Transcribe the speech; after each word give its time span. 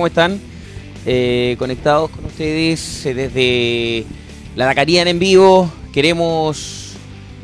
¿cómo 0.00 0.06
están? 0.06 0.40
Eh, 1.04 1.56
conectados 1.58 2.08
con 2.08 2.24
ustedes 2.24 3.04
eh, 3.04 3.12
desde 3.12 4.06
la 4.56 4.64
Dakarian 4.64 5.06
en 5.08 5.18
vivo. 5.18 5.70
Queremos 5.92 6.94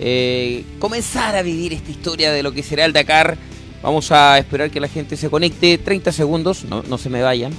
eh, 0.00 0.64
comenzar 0.78 1.36
a 1.36 1.42
vivir 1.42 1.74
esta 1.74 1.90
historia 1.90 2.32
de 2.32 2.42
lo 2.42 2.52
que 2.52 2.62
será 2.62 2.86
el 2.86 2.94
Dakar. 2.94 3.36
Vamos 3.82 4.10
a 4.10 4.38
esperar 4.38 4.70
que 4.70 4.80
la 4.80 4.88
gente 4.88 5.18
se 5.18 5.28
conecte. 5.28 5.76
30 5.76 6.12
segundos, 6.12 6.64
no, 6.64 6.96
se 6.96 7.10
me 7.10 7.20
vayan. 7.20 7.52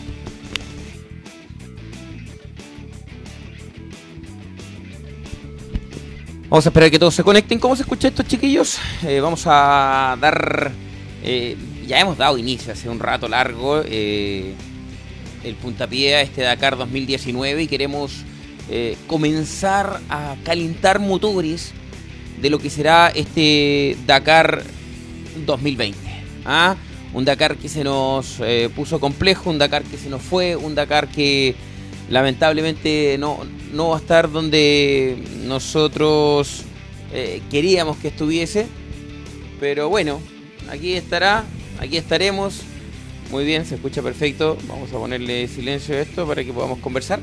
Vamos 6.49 6.65
a 6.65 6.69
esperar 6.69 6.89
que 6.89 6.97
todos 6.97 7.13
se 7.13 7.23
conecten. 7.23 7.59
¿Cómo 7.59 7.75
se 7.75 7.83
escucha 7.83 8.07
esto, 8.07 8.23
chiquillos? 8.23 8.79
Vamos 9.21 9.43
a 9.45 10.17
dar. 10.19 10.71
ya 11.85 11.99
hemos 11.99 12.17
dado 12.17 12.39
inicio 12.39 12.73
hace 12.73 12.89
un 12.89 12.97
rato 12.97 13.27
largo 13.27 13.83
el 15.43 15.55
puntapié 15.55 16.15
a 16.15 16.21
este 16.21 16.41
Dakar 16.41 16.77
2019 16.77 17.63
y 17.63 17.67
queremos 17.67 18.23
eh, 18.69 18.97
comenzar 19.07 20.01
a 20.09 20.35
calentar 20.43 20.99
motores 20.99 21.71
de 22.41 22.49
lo 22.49 22.59
que 22.59 22.69
será 22.69 23.09
este 23.09 23.97
Dakar 24.05 24.63
2020. 25.45 25.97
¿ah? 26.45 26.75
Un 27.13 27.25
Dakar 27.25 27.57
que 27.57 27.69
se 27.69 27.83
nos 27.83 28.39
eh, 28.41 28.69
puso 28.75 28.99
complejo, 28.99 29.49
un 29.49 29.57
Dakar 29.57 29.83
que 29.83 29.97
se 29.97 30.09
nos 30.09 30.21
fue, 30.21 30.55
un 30.55 30.75
Dakar 30.75 31.07
que 31.07 31.55
lamentablemente 32.09 33.17
no, 33.17 33.39
no 33.73 33.89
va 33.89 33.97
a 33.97 33.99
estar 33.99 34.31
donde 34.31 35.17
nosotros 35.45 36.63
eh, 37.13 37.41
queríamos 37.49 37.97
que 37.97 38.09
estuviese. 38.09 38.67
Pero 39.59 39.89
bueno, 39.89 40.19
aquí 40.69 40.93
estará, 40.93 41.45
aquí 41.79 41.97
estaremos. 41.97 42.61
Muy 43.31 43.43
bien, 43.45 43.65
se 43.65 43.75
escucha 43.75 44.01
perfecto. 44.01 44.57
Vamos 44.67 44.89
a 44.91 44.97
ponerle 44.97 45.47
silencio 45.47 45.95
a 45.95 45.99
esto 45.99 46.25
para 46.25 46.43
que 46.43 46.53
podamos 46.53 46.79
conversar. 46.79 47.19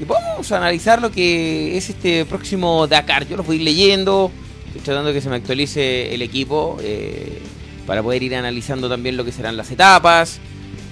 Y 0.00 0.04
vamos 0.04 0.50
a 0.52 0.56
analizar 0.58 1.00
lo 1.00 1.10
que 1.10 1.76
es 1.76 1.88
este 1.88 2.24
próximo 2.24 2.86
Dakar. 2.86 3.26
Yo 3.28 3.36
los 3.36 3.46
voy 3.46 3.58
leyendo, 3.58 4.30
estoy 4.66 4.82
tratando 4.82 5.08
de 5.08 5.14
que 5.14 5.20
se 5.20 5.28
me 5.30 5.36
actualice 5.36 6.12
el 6.14 6.20
equipo 6.22 6.76
eh, 6.82 7.40
para 7.86 8.02
poder 8.02 8.22
ir 8.22 8.34
analizando 8.34 8.88
también 8.88 9.16
lo 9.16 9.24
que 9.24 9.32
serán 9.32 9.56
las 9.56 9.70
etapas, 9.70 10.38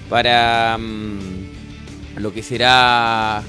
para 0.09 0.77
mm, 0.79 2.17
lo 2.21 2.33
que 2.33 2.41
será 2.41 3.43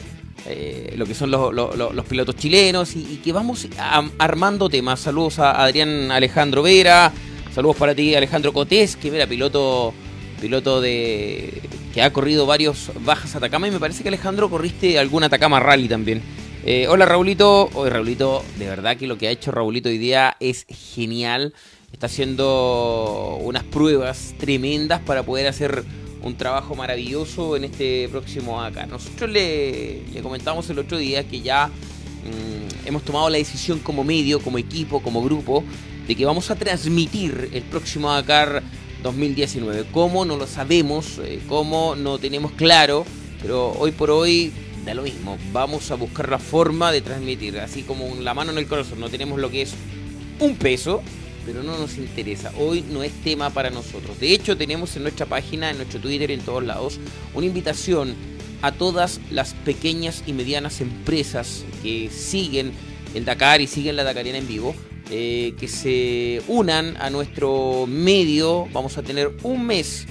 eh, 0.47 0.93
lo 0.97 1.07
que 1.07 1.15
son 1.15 1.31
los, 1.31 2.05
pilotos 2.09 2.35
chilenos 2.37 2.95
y, 2.97 3.01
y 3.15 3.17
que 3.25 3.33
vamos 3.33 3.69
a- 3.79 4.05
armando 4.19 4.69
temas. 4.69 5.01
Saludos 5.01 5.39
a 5.39 5.63
Adrián 5.65 6.11
Alejandro 6.11 6.63
Vera, 6.63 7.13
saludos 7.55 7.77
para 7.77 7.95
ti 7.95 8.15
Alejandro 8.15 8.53
Cotés, 8.53 8.97
que 8.97 9.09
era 9.09 9.27
piloto 9.27 9.95
piloto 10.37 10.81
de 10.81 11.63
que 11.95 12.03
ha 12.03 12.13
corrido 12.13 12.47
varios 12.47 12.91
bajas 13.05 13.35
Atacama 13.37 13.69
y 13.69 13.71
me 13.71 13.81
parece 13.81 14.03
que 14.03 14.09
Alejandro 14.09 14.51
corriste 14.51 14.99
algún 14.99 15.25
Atacama 15.25 15.61
Rally 15.61 15.89
también. 15.89 16.23
Eh, 16.65 16.89
hola 16.89 17.07
Raulito, 17.07 17.71
hoy 17.75 17.91
Raulito, 17.91 18.45
de 18.59 18.67
verdad 18.67 18.97
que 18.97 19.07
lo 19.07 19.17
que 19.17 19.29
ha 19.29 19.31
hecho 19.31 19.53
Raulito 19.53 19.89
hoy 19.89 19.99
día 19.99 20.37
es 20.41 20.67
genial. 20.69 21.55
Está 21.93 22.07
haciendo 22.07 23.39
unas 23.41 23.63
pruebas 23.65 24.35
tremendas 24.39 25.01
para 25.01 25.23
poder 25.23 25.47
hacer 25.47 25.85
un 26.23 26.37
trabajo 26.37 26.75
maravilloso 26.75 27.57
en 27.57 27.65
este 27.65 28.09
próximo 28.09 28.61
acá. 28.61 28.85
Nosotros 28.87 29.31
le, 29.31 30.03
le 30.13 30.21
comentamos 30.23 30.69
el 30.69 30.79
otro 30.81 30.99
día 30.99 31.27
que 31.27 31.41
ya 31.41 31.69
mm, 31.69 32.89
hemos 32.89 33.03
tomado 33.05 33.31
la 33.31 33.39
decisión 33.39 33.79
como 33.79 34.03
medio, 34.05 34.41
como 34.41 34.59
equipo, 34.59 35.01
como 35.01 35.23
grupo, 35.23 35.63
de 36.07 36.15
que 36.15 36.25
vamos 36.25 36.51
a 36.51 36.57
transmitir 36.57 37.51
el 37.53 37.63
próximo 37.63 38.13
Dakar 38.13 38.63
2019. 39.07 39.87
¿Cómo? 39.93 40.25
No 40.25 40.37
lo 40.37 40.47
sabemos, 40.47 41.19
eh, 41.23 41.41
cómo 41.49 41.95
no 41.95 42.19
tenemos 42.19 42.53
claro, 42.53 43.07
pero 43.41 43.71
hoy 43.73 43.93
por 43.93 44.11
hoy 44.11 44.53
da 44.85 44.95
lo 44.95 45.03
mismo. 45.03 45.39
Vamos 45.53 45.91
a 45.93 45.95
buscar 45.95 46.29
la 46.29 46.41
forma 46.41 46.91
de 46.91 47.03
transmitir, 47.03 47.59
así 47.61 47.83
como 47.83 48.13
la 48.17 48.35
mano 48.35 48.51
en 48.51 48.59
el 48.59 48.67
corazón. 48.67 48.99
No 48.99 49.09
tenemos 49.09 49.39
lo 49.39 49.49
que 49.51 49.63
es 49.63 49.75
un 50.41 50.57
peso, 50.57 51.03
pero 51.45 51.63
no 51.63 51.79
nos 51.79 51.99
interesa. 51.99 52.53
Hoy 52.59 52.85
no 52.91 53.05
es 53.05 53.13
tema 53.23 53.51
para 53.51 53.71
nosotros. 53.71 54.19
De 54.19 54.33
hecho, 54.33 54.57
tenemos 54.57 54.97
en 54.97 55.03
nuestra 55.03 55.27
página, 55.27 55.71
en 55.71 55.77
nuestro 55.77 56.01
Twitter, 56.01 56.33
en 56.33 56.41
todos 56.41 56.65
lados, 56.65 56.99
una 57.33 57.47
invitación 57.47 58.15
a 58.63 58.73
todas 58.73 59.21
las 59.31 59.55
pequeñas 59.55 60.25
y 60.27 60.33
medianas 60.33 60.81
empresas 60.81 61.65
que 61.83 62.11
siguen 62.11 62.73
el 63.15 63.25
Dakar 63.25 63.61
y 63.61 63.69
siguen 63.69 63.95
la 63.95 64.03
Dakariana 64.03 64.39
en 64.39 64.49
vivo, 64.49 64.75
eh, 65.11 65.55
que 65.59 65.69
se 65.69 66.43
unan 66.49 66.97
a 66.99 67.11
nuestro 67.11 67.87
medio. 67.87 68.67
Vamos 68.73 68.99
a 68.99 69.03
tener 69.03 69.37
un 69.45 69.65
mes 69.65 70.07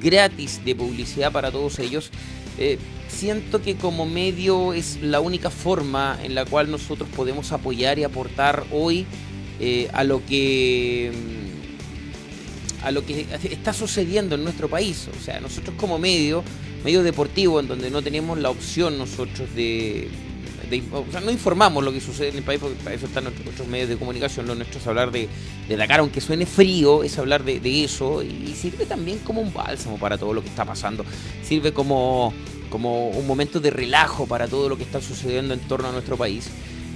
gratis 0.00 0.64
de 0.64 0.74
publicidad 0.74 1.32
para 1.32 1.50
todos 1.50 1.78
ellos. 1.80 2.10
Eh, 2.58 2.78
siento 3.08 3.60
que 3.60 3.76
como 3.76 4.06
medio 4.06 4.72
es 4.72 5.02
la 5.02 5.20
única 5.20 5.50
forma 5.50 6.18
en 6.22 6.34
la 6.34 6.44
cual 6.44 6.70
nosotros 6.70 7.08
podemos 7.16 7.50
apoyar 7.50 7.98
y 7.98 8.04
aportar 8.04 8.64
hoy 8.70 9.04
eh, 9.58 9.88
a 9.92 10.04
lo 10.04 10.24
que 10.24 11.12
mm, 11.12 12.86
a 12.86 12.92
lo 12.92 13.04
que 13.04 13.26
está 13.50 13.72
sucediendo 13.72 14.36
en 14.36 14.44
nuestro 14.44 14.68
país. 14.68 15.08
O 15.08 15.24
sea, 15.24 15.40
nosotros 15.40 15.74
como 15.76 15.98
medio, 15.98 16.44
medio 16.84 17.02
deportivo, 17.02 17.58
en 17.58 17.66
donde 17.66 17.90
no 17.90 18.00
tenemos 18.00 18.38
la 18.38 18.50
opción 18.50 18.96
nosotros 18.96 19.52
de, 19.56 20.08
no 21.24 21.30
informamos 21.30 21.84
lo 21.84 21.92
que 21.92 22.00
sucede 22.00 22.28
en 22.30 22.36
el 22.38 22.42
país, 22.42 22.60
porque 22.60 22.76
para 22.82 22.94
eso 22.96 23.06
están 23.06 23.24
nuestros, 23.24 23.66
medios 23.68 23.88
de 23.88 23.96
comunicación, 23.96 24.46
lo 24.46 24.54
nuestro 24.54 24.80
es 24.80 24.86
hablar 24.86 25.10
de, 25.12 25.28
de 25.68 25.76
Dakar, 25.76 26.00
aunque 26.00 26.20
suene 26.20 26.46
frío, 26.46 27.02
es 27.04 27.18
hablar 27.18 27.44
de, 27.44 27.84
eso, 27.84 28.22
y 28.22 28.54
sirve 28.54 28.86
también 28.86 29.18
como 29.18 29.40
un 29.40 29.52
bálsamo 29.52 29.98
para 29.98 30.18
todo 30.18 30.32
lo 30.34 30.42
que 30.42 30.48
está 30.48 30.64
pasando. 30.64 31.04
Sirve 31.42 31.72
como, 31.72 32.32
como 32.70 33.10
un 33.10 33.26
momento 33.26 33.60
de 33.60 33.70
relajo 33.70 34.26
para 34.26 34.48
todo 34.48 34.68
lo 34.68 34.76
que 34.76 34.82
está 34.84 35.00
sucediendo 35.00 35.54
en 35.54 35.60
torno 35.60 35.88
a 35.88 35.92
nuestro 35.92 36.16
país. 36.16 36.48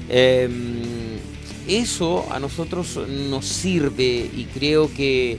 Em, 0.09 0.83
eso 1.69 2.27
a 2.33 2.41
nosotros 2.41 2.99
nos 3.09 3.45
sirve 3.47 4.29
y 4.35 4.47
creo 4.53 4.93
que, 4.93 5.39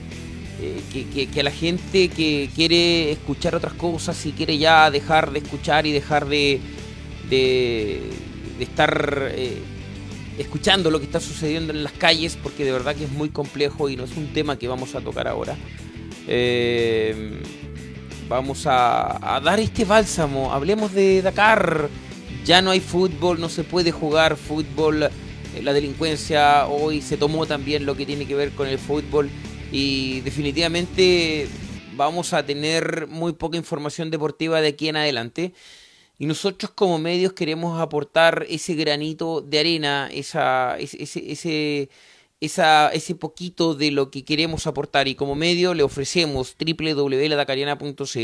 eh, 0.61 0.81
que, 0.93 1.27
que- 1.27 1.39
a 1.39 1.43
la 1.43 1.51
gente 1.51 2.07
que 2.09 2.49
quiere 2.55 3.11
escuchar 3.11 3.55
otras 3.55 3.73
cosas 3.73 4.25
y 4.25 4.31
quiere 4.31 4.57
ya 4.57 4.89
dejar 4.91 5.31
de 5.31 5.39
escuchar 5.39 5.85
y 5.87 5.91
dejar 5.91 6.27
de, 6.27 6.61
de, 7.29 8.01
de 8.61 8.66
estar 8.66 9.31
eh, 9.31 9.57
escuchando 10.38 10.91
lo 10.91 10.99
que 10.99 11.05
está 11.05 11.19
sucediendo 11.19 11.73
en 11.73 11.83
las 11.83 11.94
calles, 11.94 12.38
porque 12.41 12.63
de 12.63 12.72
verdad 12.72 12.95
que 12.95 13.05
es 13.05 13.11
muy 13.11 13.29
complejo 13.29 13.89
y 13.89 13.95
no 13.95 14.03
es 14.03 14.16
un 14.16 14.31
tema 14.33 14.59
que 14.59 14.67
vamos 14.67 14.94
a 14.94 15.01
tocar 15.01 15.27
ahora. 15.27 15.57
Eh, 16.27 17.41
vamos 18.29 18.67
a, 18.67 19.35
a 19.35 19.39
dar 19.39 19.59
este 19.59 19.83
bálsamo. 19.83 20.53
Hablemos 20.53 20.94
de 20.94 21.23
Dakar. 21.23 21.89
Ya 22.45 22.61
no 22.61 22.69
hay 22.69 22.81
fútbol, 22.81 23.39
no 23.39 23.49
se 23.49 23.63
puede 23.63 23.91
jugar 23.91 24.35
fútbol. 24.38 25.03
Eh, 25.03 25.61
La 25.63 25.73
delincuencia 25.73 26.67
hoy 26.67 27.01
se 27.01 27.17
tomó 27.17 27.47
también 27.47 27.85
lo 27.88 27.95
que 27.95 28.05
tiene 28.05 28.28
que 28.28 28.35
ver 28.35 28.51
con 28.51 28.67
el 28.67 28.78
fútbol 28.78 29.31
y 29.72 30.22
definitivamente 30.22 31.47
vamos 31.95 32.33
a 32.33 32.45
tener 32.45 33.07
muy 33.07 33.33
poca 33.33 33.57
información 33.57 34.11
deportiva 34.11 34.61
de 34.61 34.67
aquí 34.69 34.88
en 34.88 34.97
adelante. 34.97 35.53
Y 36.21 36.27
nosotros 36.27 36.69
como 36.75 36.99
medios 36.99 37.33
queremos 37.33 37.79
aportar 37.81 38.46
ese 38.47 38.75
granito 38.75 39.41
de 39.41 39.57
arena, 39.59 40.07
esa, 40.11 40.78
ese, 40.78 41.01
ese, 41.31 41.90
esa- 42.40 42.90
ese 42.93 43.16
poquito 43.16 43.73
de 43.73 43.90
lo 43.90 44.11
que 44.11 44.23
queremos 44.23 44.67
aportar. 44.67 45.07
Y 45.07 45.16
como 45.16 45.34
medio 45.35 45.73
le 45.73 45.81
ofrecemos 45.84 46.55
www.ladacariana.cl 46.59 48.19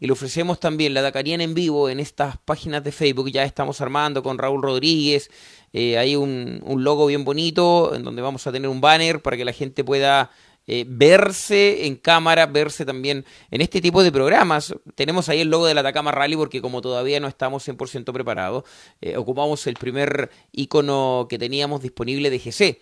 y 0.00 0.06
le 0.06 0.12
ofrecemos 0.12 0.60
también 0.60 0.94
la 0.94 1.02
Dakariana 1.02 1.42
en 1.44 1.54
vivo 1.54 1.88
en 1.88 1.98
estas 2.00 2.38
páginas 2.38 2.84
de 2.84 2.92
Facebook. 2.92 3.30
Ya 3.30 3.42
estamos 3.44 3.80
armando 3.80 4.22
con 4.22 4.38
Raúl 4.38 4.62
Rodríguez. 4.62 5.28
Eh, 5.72 5.98
hay 5.98 6.14
un, 6.16 6.60
un 6.64 6.84
logo 6.84 7.06
bien 7.06 7.24
bonito 7.24 7.94
en 7.96 8.04
donde 8.04 8.22
vamos 8.22 8.46
a 8.46 8.52
tener 8.52 8.68
un 8.70 8.80
banner 8.80 9.20
para 9.22 9.36
que 9.36 9.44
la 9.44 9.52
gente 9.52 9.82
pueda 9.82 10.30
eh, 10.66 10.84
verse 10.88 11.86
en 11.86 11.96
cámara, 11.96 12.46
verse 12.46 12.84
también 12.84 13.24
en 13.50 13.60
este 13.60 13.80
tipo 13.80 14.02
de 14.02 14.10
programas. 14.10 14.74
Tenemos 14.94 15.28
ahí 15.28 15.40
el 15.40 15.48
logo 15.48 15.66
de 15.66 15.74
la 15.74 15.80
Atacama 15.80 16.12
Rally 16.12 16.36
porque 16.36 16.60
como 16.62 16.80
todavía 16.80 17.20
no 17.20 17.28
estamos 17.28 17.66
100% 17.66 18.12
preparados, 18.12 18.64
eh, 19.00 19.16
ocupamos 19.16 19.66
el 19.66 19.74
primer 19.74 20.30
icono 20.52 21.26
que 21.28 21.38
teníamos 21.38 21.82
disponible 21.82 22.30
de 22.30 22.38
GC. 22.38 22.80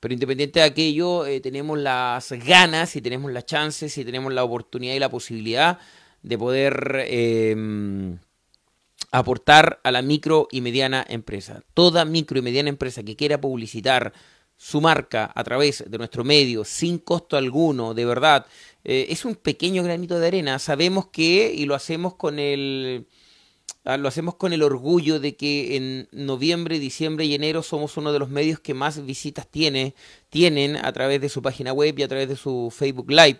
Pero 0.00 0.12
independiente 0.12 0.60
de 0.60 0.66
aquello, 0.66 1.24
eh, 1.24 1.40
tenemos 1.40 1.78
las 1.78 2.30
ganas 2.32 2.94
y 2.94 3.00
tenemos 3.00 3.32
las 3.32 3.46
chances 3.46 3.96
y 3.96 4.04
tenemos 4.04 4.32
la 4.34 4.44
oportunidad 4.44 4.94
y 4.94 4.98
la 4.98 5.08
posibilidad 5.08 5.78
de 6.22 6.36
poder 6.36 7.04
eh, 7.06 8.16
aportar 9.10 9.80
a 9.82 9.90
la 9.90 10.02
micro 10.02 10.48
y 10.50 10.60
mediana 10.60 11.06
empresa. 11.08 11.62
Toda 11.72 12.04
micro 12.04 12.38
y 12.38 12.42
mediana 12.42 12.68
empresa 12.68 13.02
que 13.02 13.16
quiera 13.16 13.40
publicitar 13.40 14.12
su 14.56 14.80
marca 14.80 15.30
a 15.34 15.44
través 15.44 15.84
de 15.86 15.98
nuestro 15.98 16.24
medio 16.24 16.64
sin 16.64 16.98
costo 16.98 17.36
alguno, 17.36 17.94
de 17.94 18.04
verdad, 18.04 18.46
eh, 18.84 19.06
es 19.08 19.24
un 19.24 19.34
pequeño 19.34 19.82
granito 19.82 20.18
de 20.18 20.26
arena. 20.26 20.58
Sabemos 20.58 21.08
que, 21.08 21.52
y 21.54 21.66
lo 21.66 21.74
hacemos 21.74 22.14
con 22.14 22.38
el, 22.38 23.06
ah, 23.84 23.96
lo 23.96 24.08
hacemos 24.08 24.36
con 24.36 24.52
el 24.52 24.62
orgullo 24.62 25.20
de 25.20 25.36
que 25.36 25.76
en 25.76 26.08
noviembre, 26.12 26.78
diciembre 26.78 27.24
y 27.24 27.34
enero 27.34 27.62
somos 27.62 27.96
uno 27.96 28.12
de 28.12 28.18
los 28.18 28.28
medios 28.28 28.60
que 28.60 28.74
más 28.74 29.04
visitas 29.04 29.48
tiene, 29.48 29.94
tienen 30.28 30.76
a 30.76 30.92
través 30.92 31.20
de 31.20 31.28
su 31.28 31.42
página 31.42 31.72
web 31.72 31.98
y 31.98 32.02
a 32.02 32.08
través 32.08 32.28
de 32.28 32.36
su 32.36 32.72
Facebook 32.76 33.10
Live. 33.10 33.38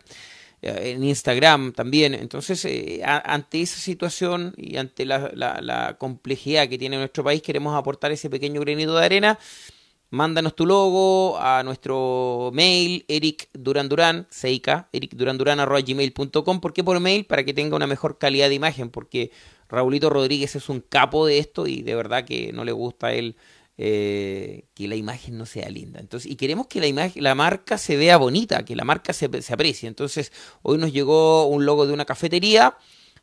en 0.63 1.05
Instagram 1.05 1.73
también. 1.73 2.15
Entonces, 2.15 2.67
ante 3.05 3.61
esa 3.61 3.79
situación 3.79 4.55
y 4.57 4.79
ante 4.79 5.05
la, 5.05 5.31
la, 5.35 5.97
complejidad 5.99 6.69
que 6.69 6.79
tiene 6.79 6.97
nuestro 6.97 7.23
país, 7.23 7.43
queremos 7.43 7.77
aportar 7.77 8.13
ese 8.13 8.31
pequeño 8.31 8.61
granito 8.63 8.95
de 8.97 9.05
arena 9.05 9.39
Mándanos 10.15 10.55
tu 10.55 10.65
logo 10.65 11.37
a 11.41 11.65
nuestro 11.65 12.51
mail, 12.55 13.05
Eric 13.09 13.49
Duran 13.53 13.89
Duran, 13.89 14.29
Seika, 14.31 14.89
gmail.com 14.93 16.61
¿Por 16.61 16.73
qué 16.73 16.85
por 16.85 17.01
mail? 17.01 17.27
Para 17.27 17.45
que 17.45 17.53
tenga 17.53 17.75
una 17.75 17.89
mejor 17.89 18.17
calidad 18.19 18.49
de 18.49 18.55
imagen, 18.55 18.91
porque 18.91 19.33
Raulito 19.69 20.11
Rodríguez 20.11 20.55
es 20.55 20.69
un 20.69 20.81
capo 20.81 21.27
de 21.27 21.39
esto 21.39 21.67
y 21.67 21.83
de 21.83 21.97
verdad 21.97 22.25
que 22.25 22.53
no 22.53 22.65
le 22.65 22.71
gusta 22.71 23.09
a 23.09 23.13
él 23.13 23.35
eh, 23.77 24.67
que 24.75 24.87
la 24.87 24.95
imagen 24.95 25.37
no 25.37 25.47
sea 25.47 25.69
linda. 25.69 25.99
Entonces, 25.99 26.31
y 26.31 26.37
queremos 26.37 26.69
que 26.69 26.79
la, 26.79 26.87
imagen, 26.87 27.21
la 27.21 27.35
marca 27.35 27.77
se 27.77 27.97
vea 27.97 28.17
bonita, 28.17 28.65
que 28.65 28.77
la 28.77 28.85
marca 28.85 29.13
se, 29.13 29.43
se 29.43 29.53
aprecie. 29.53 29.89
Entonces, 29.89 30.31
hoy 30.63 30.79
nos 30.79 30.93
llegó 30.93 31.49
un 31.49 31.67
logo 31.67 31.89
de 31.89 31.93
una 31.93 32.05
cafetería 32.05 32.77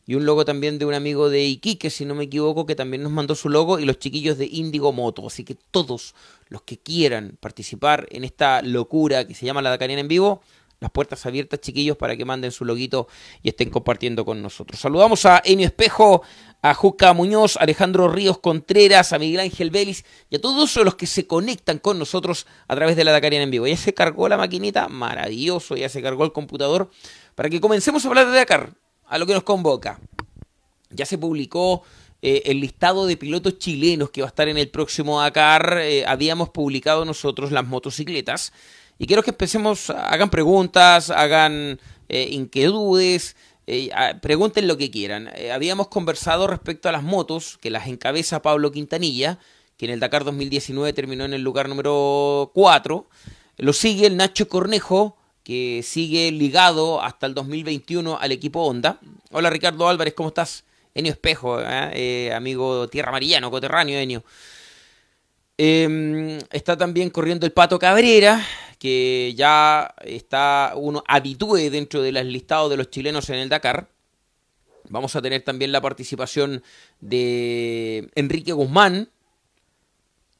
y 0.05 0.15
un 0.15 0.25
logo 0.25 0.45
también 0.45 0.79
de 0.79 0.85
un 0.85 0.93
amigo 0.93 1.29
de 1.29 1.43
Iquique, 1.43 1.89
si 1.89 2.05
no 2.05 2.15
me 2.15 2.25
equivoco, 2.25 2.65
que 2.65 2.75
también 2.75 3.03
nos 3.03 3.11
mandó 3.11 3.35
su 3.35 3.49
logo, 3.49 3.79
y 3.79 3.85
los 3.85 3.99
chiquillos 3.99 4.37
de 4.37 4.45
Indigo 4.45 4.91
Moto. 4.91 5.25
Así 5.27 5.43
que 5.43 5.55
todos 5.55 6.15
los 6.49 6.63
que 6.63 6.77
quieran 6.77 7.37
participar 7.39 8.07
en 8.11 8.23
esta 8.23 8.61
locura 8.61 9.27
que 9.27 9.35
se 9.35 9.45
llama 9.45 9.61
la 9.61 9.69
Dakariana 9.69 10.01
en 10.01 10.07
vivo, 10.07 10.41
las 10.81 10.89
puertas 10.89 11.25
abiertas, 11.27 11.61
chiquillos, 11.61 11.95
para 11.95 12.17
que 12.17 12.25
manden 12.25 12.51
su 12.51 12.65
loguito 12.65 13.07
y 13.43 13.49
estén 13.49 13.69
compartiendo 13.69 14.25
con 14.25 14.41
nosotros. 14.41 14.79
Saludamos 14.79 15.25
a 15.25 15.39
Enio 15.45 15.67
Espejo, 15.67 16.23
a 16.63 16.73
Juca 16.73 17.13
Muñoz, 17.13 17.55
a 17.57 17.61
Alejandro 17.61 18.07
Ríos 18.07 18.39
Contreras, 18.39 19.13
a 19.13 19.19
Miguel 19.19 19.41
Ángel 19.41 19.69
Vélez 19.69 20.03
y 20.31 20.37
a 20.37 20.41
todos 20.41 20.75
los 20.77 20.95
que 20.95 21.05
se 21.05 21.27
conectan 21.27 21.77
con 21.77 21.99
nosotros 21.99 22.47
a 22.67 22.75
través 22.75 22.95
de 22.95 23.03
la 23.03 23.11
Dakariana 23.11 23.43
en 23.43 23.51
vivo. 23.51 23.67
Ya 23.67 23.77
se 23.77 23.93
cargó 23.93 24.27
la 24.27 24.37
maquinita, 24.37 24.87
maravilloso, 24.87 25.75
ya 25.75 25.87
se 25.87 26.01
cargó 26.01 26.25
el 26.25 26.31
computador, 26.31 26.89
para 27.35 27.49
que 27.49 27.61
comencemos 27.61 28.03
a 28.03 28.07
hablar 28.07 28.25
de 28.25 28.33
Dakar 28.33 28.73
a 29.11 29.17
lo 29.17 29.27
que 29.27 29.33
nos 29.33 29.43
convoca. 29.43 29.99
Ya 30.89 31.05
se 31.05 31.17
publicó 31.17 31.83
eh, 32.21 32.43
el 32.45 32.61
listado 32.61 33.05
de 33.05 33.17
pilotos 33.17 33.59
chilenos 33.59 34.09
que 34.09 34.21
va 34.21 34.27
a 34.27 34.29
estar 34.29 34.47
en 34.47 34.57
el 34.57 34.69
próximo 34.69 35.19
Dakar. 35.19 35.79
Eh, 35.81 36.05
habíamos 36.07 36.49
publicado 36.49 37.03
nosotros 37.03 37.51
las 37.51 37.67
motocicletas. 37.67 38.53
Y 38.97 39.07
quiero 39.07 39.21
que 39.21 39.31
empecemos, 39.31 39.89
hagan 39.89 40.29
preguntas, 40.29 41.09
hagan 41.09 41.79
eh, 42.07 42.27
inquietudes, 42.31 43.35
pregunten 44.21 44.67
lo 44.67 44.77
que 44.77 44.91
quieran. 44.91 45.29
habíamos 45.53 45.87
conversado 45.87 46.45
respecto 46.47 46.87
a 46.87 46.91
las 46.91 47.03
motos, 47.03 47.57
que 47.61 47.69
las 47.69 47.87
encabeza 47.87 48.41
Pablo 48.41 48.71
Quintanilla, 48.71 49.39
que 49.77 49.85
en 49.85 49.91
el 49.91 49.99
Dakar 49.99 50.23
2019 50.23 50.93
terminó 50.93 51.25
en 51.25 51.33
el 51.33 51.41
lugar 51.41 51.67
número 51.67 52.51
4. 52.53 53.07
Lo 53.57 53.73
sigue 53.73 54.07
el 54.07 54.17
Nacho 54.17 54.47
Cornejo, 54.47 55.17
que 55.43 55.81
sigue 55.83 56.31
ligado 56.31 57.01
hasta 57.01 57.25
el 57.27 57.33
2021 57.33 58.17
al 58.19 58.31
equipo 58.31 58.63
Honda. 58.63 58.99
Hola 59.31 59.49
Ricardo 59.49 59.87
Álvarez, 59.87 60.13
¿cómo 60.13 60.29
estás? 60.29 60.63
Enio 60.93 61.11
Espejo, 61.11 61.61
¿eh? 61.61 61.91
Eh, 61.93 62.33
amigo 62.33 62.87
tierra 62.87 63.09
amarillano, 63.09 63.49
coterráneo 63.49 63.97
Enio. 63.99 64.23
Em, 65.57 66.39
está 66.51 66.75
también 66.77 67.09
corriendo 67.09 67.45
el 67.45 67.51
Pato 67.51 67.77
Cabrera, 67.77 68.45
que 68.79 69.33
ya 69.35 69.93
está 70.03 70.73
uno 70.75 71.03
habitúe 71.07 71.69
dentro 71.69 72.01
del 72.01 72.15
listado 72.31 72.67
de 72.67 72.77
los 72.77 72.89
chilenos 72.89 73.29
en 73.29 73.35
el 73.35 73.49
Dakar. 73.49 73.87
Vamos 74.89 75.15
a 75.15 75.21
tener 75.21 75.43
también 75.43 75.71
la 75.71 75.79
participación 75.79 76.63
de 76.99 78.09
Enrique 78.15 78.53
Guzmán, 78.53 79.09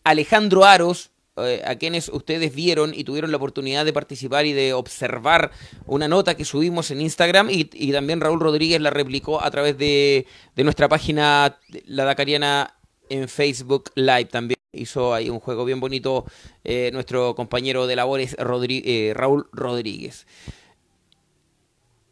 Alejandro 0.03 0.65
Aros, 0.65 1.10
eh, 1.37 1.61
a 1.65 1.75
quienes 1.75 2.09
ustedes 2.09 2.53
vieron 2.53 2.93
y 2.93 3.05
tuvieron 3.05 3.31
la 3.31 3.37
oportunidad 3.37 3.85
de 3.85 3.93
participar 3.93 4.45
y 4.45 4.51
de 4.51 4.73
observar 4.73 5.51
una 5.85 6.09
nota 6.09 6.35
que 6.35 6.43
subimos 6.43 6.91
en 6.91 6.99
Instagram 6.99 7.47
y, 7.49 7.91
también 7.93 8.19
Raúl 8.19 8.41
Rodríguez 8.41 8.81
la 8.81 8.89
replicó 8.89 9.41
a 9.41 9.49
través 9.49 9.77
de, 9.77 10.27
nuestra 10.57 10.89
página 10.89 11.57
La 11.85 12.03
Dacariana 12.03 12.75
en 13.09 13.29
Facebook 13.29 13.91
Live 13.95 14.25
también. 14.25 14.57
Hizo 14.73 15.13
ahí 15.13 15.29
un 15.29 15.39
juego 15.39 15.63
bien 15.63 15.79
bonito 15.79 16.25
eh, 16.65 16.89
nuestro 16.91 17.33
compañero 17.33 17.87
de 17.87 17.95
labores 17.95 18.35
eh, 18.37 19.13
Raúl 19.15 19.47
Rodríguez. 19.53 20.27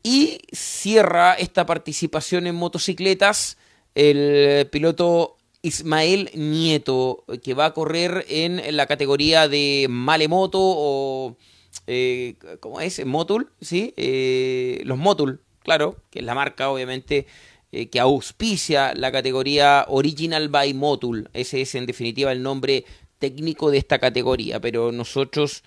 Y 0.01 0.39
cierra 0.54 1.33
esta 1.33 1.66
participación 1.66 2.48
en 2.48 2.56
motocicletas 2.56 3.57
el 3.95 4.68
piloto 4.68 5.39
Ismael 5.62 6.30
Nieto, 6.36 7.26
que 7.44 7.54
va 7.54 7.66
a 7.66 7.74
correr 7.74 8.26
en 8.30 8.76
la 8.76 8.86
categoría 8.88 9.48
de 9.48 9.88
Malemoto 9.90 10.60
o... 10.62 11.38
Eh, 11.86 12.36
¿Cómo 12.60 12.82
es? 12.82 13.06
Motul, 13.06 13.52
¿sí? 13.62 13.94
Eh, 13.98 14.82
los 14.86 14.98
Motul, 14.98 15.42
claro, 15.64 15.98
que 16.10 16.20
es 16.20 16.26
la 16.26 16.34
marca, 16.36 16.70
obviamente, 16.70 17.28
eh, 17.72 17.90
que 17.90 18.00
auspicia 18.00 18.94
la 18.96 19.12
categoría 19.12 19.86
Original 19.88 20.50
by 20.50 20.74
Motul. 20.74 21.30
Ese 21.34 21.62
es, 21.62 21.76
en 21.76 21.86
definitiva, 21.86 22.32
el 22.32 22.42
nombre 22.42 22.86
técnico 23.20 23.70
de 23.70 23.80
esta 23.80 24.00
categoría, 24.00 24.60
pero 24.60 24.92
nosotros... 24.92 25.64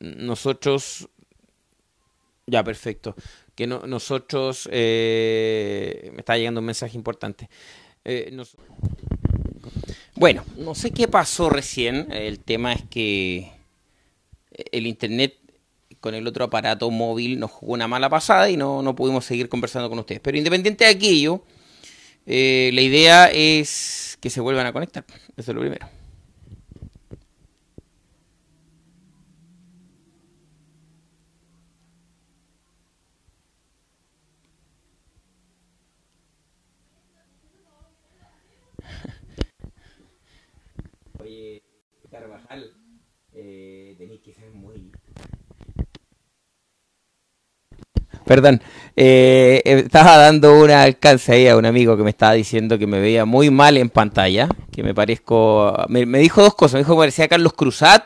nosotros... 0.00 1.08
Ya, 2.46 2.62
perfecto 2.62 3.14
que 3.54 3.66
nosotros, 3.66 4.68
eh, 4.72 6.10
me 6.12 6.20
está 6.20 6.36
llegando 6.36 6.60
un 6.60 6.66
mensaje 6.66 6.96
importante. 6.96 7.48
Eh, 8.04 8.36
bueno, 10.16 10.44
no 10.56 10.74
sé 10.74 10.90
qué 10.90 11.08
pasó 11.08 11.50
recién, 11.50 12.12
el 12.12 12.40
tema 12.40 12.72
es 12.72 12.82
que 12.90 13.52
el 14.72 14.86
Internet 14.86 15.34
con 16.04 16.14
el 16.14 16.26
otro 16.26 16.44
aparato 16.44 16.90
móvil 16.90 17.40
nos 17.40 17.50
jugó 17.50 17.72
una 17.72 17.88
mala 17.88 18.10
pasada 18.10 18.50
y 18.50 18.58
no, 18.58 18.82
no 18.82 18.94
pudimos 18.94 19.24
seguir 19.24 19.48
conversando 19.48 19.88
con 19.88 19.98
ustedes. 19.98 20.20
Pero 20.20 20.36
independiente 20.36 20.84
de 20.84 20.90
aquello, 20.90 21.42
eh, 22.26 22.70
la 22.74 22.82
idea 22.82 23.30
es 23.32 24.18
que 24.20 24.28
se 24.28 24.42
vuelvan 24.42 24.66
a 24.66 24.72
conectar, 24.72 25.04
eso 25.36 25.50
es 25.50 25.54
lo 25.54 25.60
primero. 25.60 25.88
Perdón, 48.24 48.62
eh, 48.96 49.60
eh, 49.64 49.82
estaba 49.84 50.16
dando 50.16 50.58
un 50.58 50.70
alcance 50.70 51.32
ahí 51.32 51.46
a 51.46 51.56
un 51.56 51.66
amigo 51.66 51.96
que 51.96 52.02
me 52.02 52.10
estaba 52.10 52.32
diciendo 52.32 52.78
que 52.78 52.86
me 52.86 52.98
veía 53.00 53.26
muy 53.26 53.50
mal 53.50 53.76
en 53.76 53.90
pantalla, 53.90 54.48
que 54.72 54.82
me 54.82 54.94
parezco... 54.94 55.76
Me, 55.88 56.06
dijo 56.18 56.42
dos 56.42 56.54
cosas, 56.54 56.74
me 56.74 56.78
dijo 56.80 56.94
que 56.94 57.00
parecía 57.00 57.24
a 57.26 57.28
Carlos 57.28 57.52
Cruzat 57.52 58.04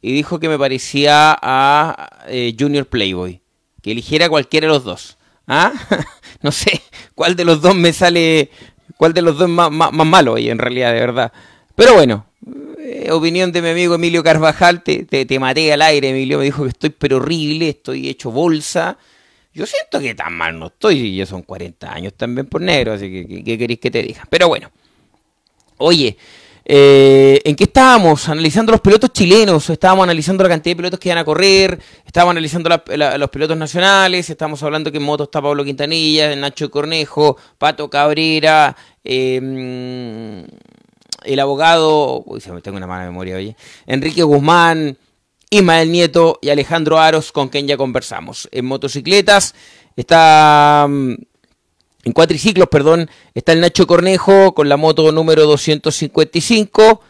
y 0.00 0.12
dijo 0.12 0.38
que 0.38 0.48
me 0.48 0.58
parecía 0.58 1.36
a 1.40 2.24
eh, 2.28 2.54
Junior 2.58 2.86
Playboy, 2.86 3.40
que 3.82 3.90
eligiera 3.90 4.28
cualquiera 4.28 4.68
de 4.68 4.72
los 4.72 4.84
dos. 4.84 5.18
¿Ah? 5.48 5.72
no 6.42 6.52
sé 6.52 6.80
cuál 7.16 7.34
de 7.34 7.44
los 7.44 7.60
dos 7.60 7.74
me 7.74 7.92
sale, 7.92 8.50
cuál 8.96 9.12
de 9.12 9.22
los 9.22 9.36
dos 9.36 9.48
más, 9.48 9.70
más, 9.72 9.92
malo 9.92 10.34
hoy 10.34 10.48
en 10.48 10.58
realidad, 10.58 10.92
de 10.92 11.00
verdad. 11.00 11.32
Pero 11.74 11.94
bueno, 11.94 12.26
opinión 13.10 13.50
de 13.50 13.62
mi 13.62 13.70
amigo 13.70 13.96
Emilio 13.96 14.22
Carvajal, 14.22 14.84
te, 14.84 15.04
te, 15.06 15.26
te, 15.26 15.38
maté 15.40 15.72
al 15.72 15.82
aire, 15.82 16.10
Emilio 16.10 16.38
me 16.38 16.44
dijo 16.44 16.62
que 16.62 16.68
estoy 16.68 16.90
pero 16.90 17.16
horrible, 17.16 17.70
estoy 17.70 18.08
hecho 18.08 18.30
bolsa, 18.30 18.96
yo 19.52 19.66
siento 19.66 20.00
que 20.00 20.14
tan 20.14 20.32
mal 20.32 20.58
no 20.58 20.66
estoy, 20.66 20.98
y 20.98 21.16
ya 21.16 21.26
son 21.26 21.42
40 21.42 21.92
años 21.92 22.14
también 22.14 22.46
por 22.46 22.60
negro, 22.60 22.92
así 22.92 23.10
que 23.10 23.44
¿qué 23.44 23.58
queréis 23.58 23.80
que 23.80 23.90
te 23.90 24.02
diga? 24.02 24.24
Pero 24.30 24.48
bueno, 24.48 24.70
oye, 25.78 26.16
eh, 26.64 27.40
¿en 27.44 27.56
qué 27.56 27.64
estábamos? 27.64 28.28
Analizando 28.28 28.70
los 28.70 28.80
pilotos 28.80 29.12
chilenos, 29.12 29.68
estábamos 29.70 30.04
analizando 30.04 30.44
la 30.44 30.50
cantidad 30.50 30.72
de 30.72 30.76
pilotos 30.76 31.00
que 31.00 31.08
iban 31.08 31.18
a 31.18 31.24
correr, 31.24 31.80
estábamos 32.06 32.32
analizando 32.32 32.70
los 32.70 33.30
pilotos 33.30 33.56
nacionales, 33.56 34.30
estábamos 34.30 34.62
hablando 34.62 34.92
que 34.92 34.98
en 34.98 35.02
moto 35.02 35.24
está 35.24 35.42
Pablo 35.42 35.64
Quintanilla, 35.64 36.36
Nacho 36.36 36.70
Cornejo, 36.70 37.36
Pato 37.58 37.90
Cabrera, 37.90 38.76
em, 39.02 40.46
el 41.24 41.40
abogado, 41.40 42.22
uy, 42.24 42.40
tengo 42.62 42.76
una 42.76 42.86
mala 42.86 43.04
memoria, 43.04 43.36
oye, 43.36 43.56
Enrique 43.86 44.22
Guzmán, 44.22 44.96
Ismael 45.50 45.90
Nieto 45.90 46.38
y 46.40 46.50
Alejandro 46.50 47.00
Aros, 47.00 47.32
con 47.32 47.48
quien 47.48 47.66
ya 47.66 47.76
conversamos. 47.76 48.48
En 48.52 48.64
motocicletas 48.66 49.54
está. 49.96 50.86
Mm, 50.88 51.14
en 52.02 52.12
cuatriciclos, 52.12 52.68
perdón, 52.68 53.10
está 53.34 53.52
el 53.52 53.60
Nacho 53.60 53.86
Cornejo 53.86 54.54
con 54.54 54.70
la 54.70 54.78
moto 54.78 55.12
número 55.12 55.44
255. 55.46 57.02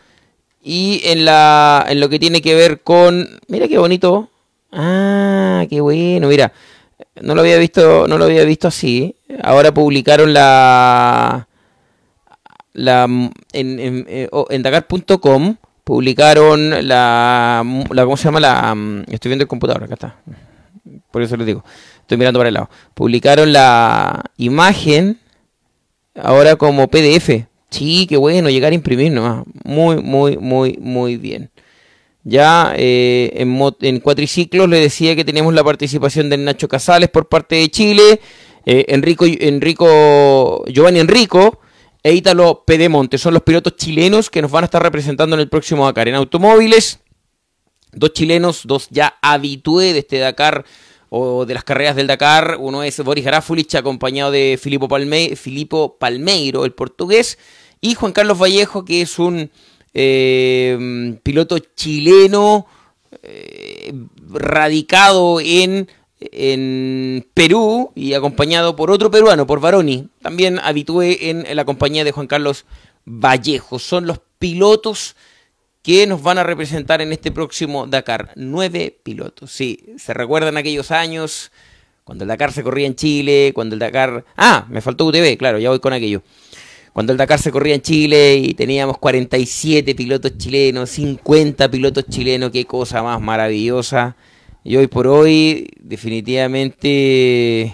Y 0.62 1.00
en, 1.04 1.24
la, 1.24 1.86
en 1.88 2.00
lo 2.00 2.08
que 2.08 2.18
tiene 2.18 2.40
que 2.40 2.54
ver 2.54 2.80
con. 2.82 3.40
Mira 3.48 3.68
qué 3.68 3.78
bonito. 3.78 4.30
Ah, 4.72 5.66
qué 5.68 5.80
bueno, 5.80 6.28
mira. 6.28 6.52
No 7.20 7.34
lo 7.34 7.42
había 7.42 7.58
visto, 7.58 8.06
no 8.08 8.18
lo 8.18 8.24
había 8.24 8.44
visto 8.44 8.68
así. 8.68 9.14
Ahora 9.42 9.72
publicaron 9.72 10.32
la. 10.32 11.46
la 12.72 13.04
en, 13.04 13.34
en, 13.52 14.06
eh, 14.08 14.28
en 14.48 14.62
Dakar.com 14.62 15.56
publicaron 15.90 16.86
la, 16.86 17.64
la 17.90 18.04
¿cómo 18.04 18.16
se 18.16 18.22
llama? 18.22 18.38
La, 18.38 18.72
mm, 18.76 19.06
estoy 19.08 19.28
viendo 19.28 19.42
el 19.42 19.48
computador, 19.48 19.82
acá 19.82 19.94
está. 19.94 20.20
Por 21.10 21.20
eso 21.20 21.36
les 21.36 21.48
digo. 21.48 21.64
Estoy 22.02 22.16
mirando 22.16 22.38
para 22.38 22.46
el 22.46 22.54
lado. 22.54 22.70
Publicaron 22.94 23.52
la 23.52 24.22
imagen 24.36 25.18
ahora 26.14 26.54
como 26.54 26.86
PDF. 26.86 27.44
Sí, 27.70 28.06
qué 28.08 28.16
bueno, 28.16 28.50
llegar 28.50 28.70
a 28.70 28.76
imprimir 28.76 29.10
nomás. 29.10 29.44
Muy, 29.64 30.00
muy, 30.00 30.36
muy, 30.36 30.78
muy 30.80 31.16
bien. 31.16 31.50
Ya 32.22 32.72
eh, 32.76 33.32
en, 33.34 33.60
en, 33.80 33.98
cuatriciclos 33.98 34.68
le 34.68 34.78
decía 34.78 35.16
que 35.16 35.24
tenemos 35.24 35.52
la 35.54 35.64
participación 35.64 36.30
del 36.30 36.44
Nacho 36.44 36.68
Casales 36.68 37.08
por 37.08 37.28
parte 37.28 37.56
de 37.56 37.68
Chile, 37.68 38.20
eh, 38.64 38.84
Enrico, 38.86 39.26
Enrico, 39.26 40.64
Giovanni 40.68 41.00
Enrico 41.00 41.58
e 42.02 42.12
Ítalo 42.14 42.64
Pedemonte. 42.64 43.18
Son 43.18 43.34
los 43.34 43.42
pilotos 43.42 43.76
chilenos 43.76 44.30
que 44.30 44.42
nos 44.42 44.50
van 44.50 44.64
a 44.64 44.66
estar 44.66 44.82
representando 44.82 45.36
en 45.36 45.40
el 45.40 45.48
próximo 45.48 45.86
Dakar. 45.86 46.08
En 46.08 46.14
automóviles, 46.14 47.00
dos 47.92 48.12
chilenos, 48.12 48.62
dos 48.64 48.88
ya 48.90 49.18
habitué 49.20 49.92
de 49.92 50.00
este 50.00 50.18
Dakar 50.18 50.64
o 51.08 51.44
de 51.44 51.54
las 51.54 51.64
carreras 51.64 51.96
del 51.96 52.06
Dakar. 52.06 52.56
Uno 52.58 52.82
es 52.82 53.02
Boris 53.02 53.24
Garafulich, 53.24 53.74
acompañado 53.74 54.30
de 54.30 54.58
Filippo, 54.60 54.88
Filippo 55.36 55.96
Palmeiro, 55.98 56.64
el 56.64 56.72
portugués, 56.72 57.38
y 57.80 57.94
Juan 57.94 58.12
Carlos 58.12 58.40
Vallejo, 58.40 58.84
que 58.84 59.02
es 59.02 59.18
un 59.18 59.50
eh, 59.92 61.18
piloto 61.22 61.58
chileno 61.58 62.66
eh, 63.22 63.92
radicado 64.28 65.40
en, 65.40 65.88
en, 66.20 67.26
Perú 67.34 67.92
y 67.94 68.14
acompañado 68.14 68.76
por 68.76 68.90
otro 68.90 69.10
peruano, 69.10 69.46
por 69.46 69.60
Baroni. 69.60 70.08
También 70.22 70.58
habitué 70.58 71.30
en, 71.30 71.44
la 71.56 71.64
compañía 71.64 72.04
de 72.04 72.12
Juan 72.12 72.26
Carlos 72.26 72.66
Vallejo. 73.04 73.78
Son 73.78 74.06
los 74.06 74.20
pilotos 74.38 75.16
que 75.82 76.06
nos 76.06 76.22
van 76.22 76.38
a 76.38 76.44
representar 76.44 77.00
en 77.00 77.12
este 77.12 77.32
próximo 77.32 77.86
Dakar. 77.86 78.32
Nueve 78.36 78.98
pilotos. 79.02 79.50
Sí, 79.50 79.94
se 79.98 80.14
recuerdan 80.14 80.56
aquellos 80.56 80.90
años 80.90 81.50
cuando 82.04 82.24
el 82.24 82.28
Dakar 82.28 82.52
se 82.52 82.62
corría 82.62 82.86
en 82.86 82.96
Chile, 82.96 83.52
cuando 83.54 83.74
el 83.74 83.78
Dakar... 83.78 84.24
Ah, 84.36 84.66
me 84.68 84.80
faltó 84.80 85.06
UTV, 85.06 85.36
claro, 85.38 85.58
ya 85.58 85.70
voy 85.70 85.80
con 85.80 85.92
aquello. 85.92 86.22
Cuando 86.92 87.12
el 87.12 87.18
Dakar 87.18 87.38
se 87.38 87.52
corría 87.52 87.76
en 87.76 87.82
Chile 87.82 88.36
y 88.36 88.54
teníamos 88.54 88.98
47 88.98 89.94
pilotos 89.94 90.36
chilenos, 90.36 90.90
50 90.90 91.70
pilotos 91.70 92.04
chilenos, 92.08 92.50
qué 92.50 92.64
cosa 92.64 93.02
más 93.02 93.20
maravillosa. 93.20 94.16
Y 94.62 94.76
hoy 94.76 94.86
por 94.86 95.06
hoy, 95.06 95.68
definitivamente... 95.80 97.72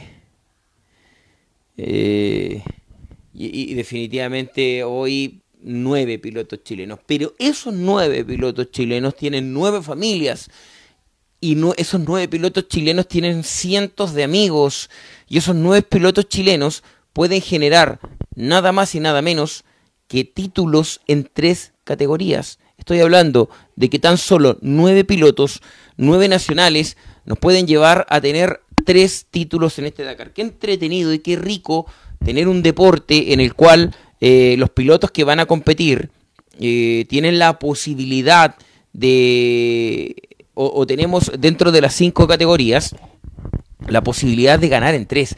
Eh, 1.79 2.63
y 3.39 3.75
definitivamente 3.75 4.83
hoy 4.83 5.43
nueve 5.61 6.19
pilotos 6.19 6.63
chilenos. 6.63 7.01
Pero 7.07 7.35
esos 7.39 7.75
nueve 7.75 8.25
pilotos 8.25 8.71
chilenos 8.71 9.15
tienen 9.15 9.53
nueve 9.53 9.83
familias. 9.83 10.49
Y 11.39 11.59
esos 11.77 12.01
nueve 12.01 12.29
pilotos 12.29 12.67
chilenos 12.69 13.07
tienen 13.09 13.45
cientos 13.45 14.15
de 14.15 14.25
amigos. 14.25 14.89
Y 15.29 15.37
esos 15.37 15.55
nueve 15.55 15.83
pilotos 15.83 16.29
chilenos 16.29 16.83
pueden 17.13 17.43
generar 17.43 18.01
nada 18.35 18.73
más 18.73 18.95
y 18.95 19.01
nada 19.01 19.21
menos 19.21 19.65
que 20.09 20.25
títulos 20.25 21.03
en 21.07 21.29
tres 21.31 21.73
categorías. 21.85 22.59
Estoy 22.79 23.01
hablando 23.01 23.51
de 23.75 23.91
que 23.91 23.99
tan 23.99 24.17
solo 24.17 24.57
nueve 24.63 25.05
pilotos, 25.05 25.61
nueve 25.97 26.29
nacionales, 26.29 26.97
nos 27.25 27.39
pueden 27.39 27.67
llevar 27.67 28.07
a 28.09 28.21
tener 28.21 28.61
tres 28.85 29.27
títulos 29.31 29.79
en 29.79 29.87
este 29.87 30.05
Dakar. 30.05 30.33
Qué 30.33 30.43
entretenido 30.43 31.13
y 31.13 31.19
qué 31.19 31.37
rico 31.37 31.87
tener 32.25 32.49
un 32.49 32.63
deporte 32.63 33.33
en 33.33 33.41
el 33.41 33.55
cual 33.55 33.95
eh, 34.21 34.57
los 34.59 34.71
pilotos 34.71 35.11
que 35.11 35.25
van 35.25 35.41
a 35.41 35.47
competir 35.47 36.11
eh, 36.59 37.05
tienen 37.09 37.39
la 37.39 37.59
posibilidad 37.59 38.57
de, 38.93 40.17
o, 40.55 40.87
tenemos 40.87 41.31
dentro 41.39 41.71
de 41.71 41.83
las 41.83 41.95
cinco 41.95 42.27
categorías, 42.27 42.97
la 43.89 44.03
posibilidad 44.03 44.59
de 44.59 44.69
ganar 44.69 44.95
en 44.95 45.07
tres. 45.07 45.37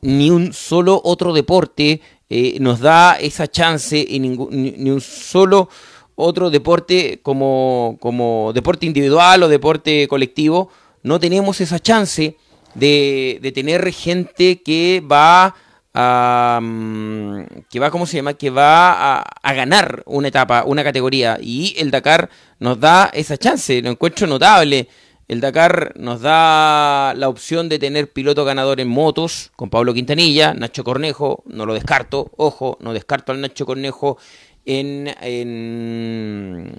Ni 0.00 0.30
un 0.30 0.52
solo 0.54 1.00
otro 1.04 1.34
deporte 1.34 2.00
eh, 2.30 2.56
nos 2.60 2.80
da 2.80 3.14
esa 3.14 3.46
chance, 3.46 4.04
y 4.08 4.18
ni, 4.20 4.90
un 4.90 5.00
solo 5.02 5.68
otro 6.16 6.50
deporte 6.50 7.20
como, 7.22 7.96
como 8.00 8.52
deporte 8.54 8.86
individual 8.86 9.42
o 9.42 9.48
deporte 9.48 10.08
colectivo, 10.08 10.70
no 11.02 11.20
tenemos 11.20 11.60
esa 11.60 11.78
chance 11.78 12.36
de, 12.74 13.38
de 13.42 13.52
tener 13.52 13.92
gente 13.92 14.62
que 14.62 15.02
va 15.04 15.54
que 15.94 17.78
va, 17.78 17.90
¿cómo 17.92 18.04
se 18.06 18.16
llama? 18.16 18.34
Que 18.34 18.50
va 18.50 19.20
a, 19.20 19.54
ganar 19.54 20.02
una 20.06 20.28
etapa, 20.28 20.64
una 20.66 20.82
categoría. 20.82 21.38
Y 21.40 21.74
el 21.78 21.92
Dakar 21.92 22.30
nos 22.58 22.80
da 22.80 23.10
esa 23.14 23.36
chance, 23.36 23.80
lo 23.80 23.90
encuentro 23.90 24.26
notable. 24.26 24.88
El 25.28 25.40
Dakar 25.40 25.92
nos 25.96 26.20
da 26.20 27.14
la 27.14 27.28
opción 27.28 27.68
de 27.68 27.78
tener 27.78 28.12
piloto 28.12 28.44
ganador 28.44 28.80
en 28.80 28.88
motos 28.88 29.52
con 29.54 29.70
Pablo 29.70 29.94
Quintanilla, 29.94 30.52
Nacho 30.52 30.82
Cornejo, 30.82 31.44
no 31.46 31.64
lo 31.64 31.74
descarto, 31.74 32.32
ojo, 32.36 32.76
no 32.80 32.92
descarto 32.92 33.30
al 33.30 33.40
Nacho 33.40 33.64
Cornejo 33.64 34.18
en, 34.64 35.14
en, 35.20 36.72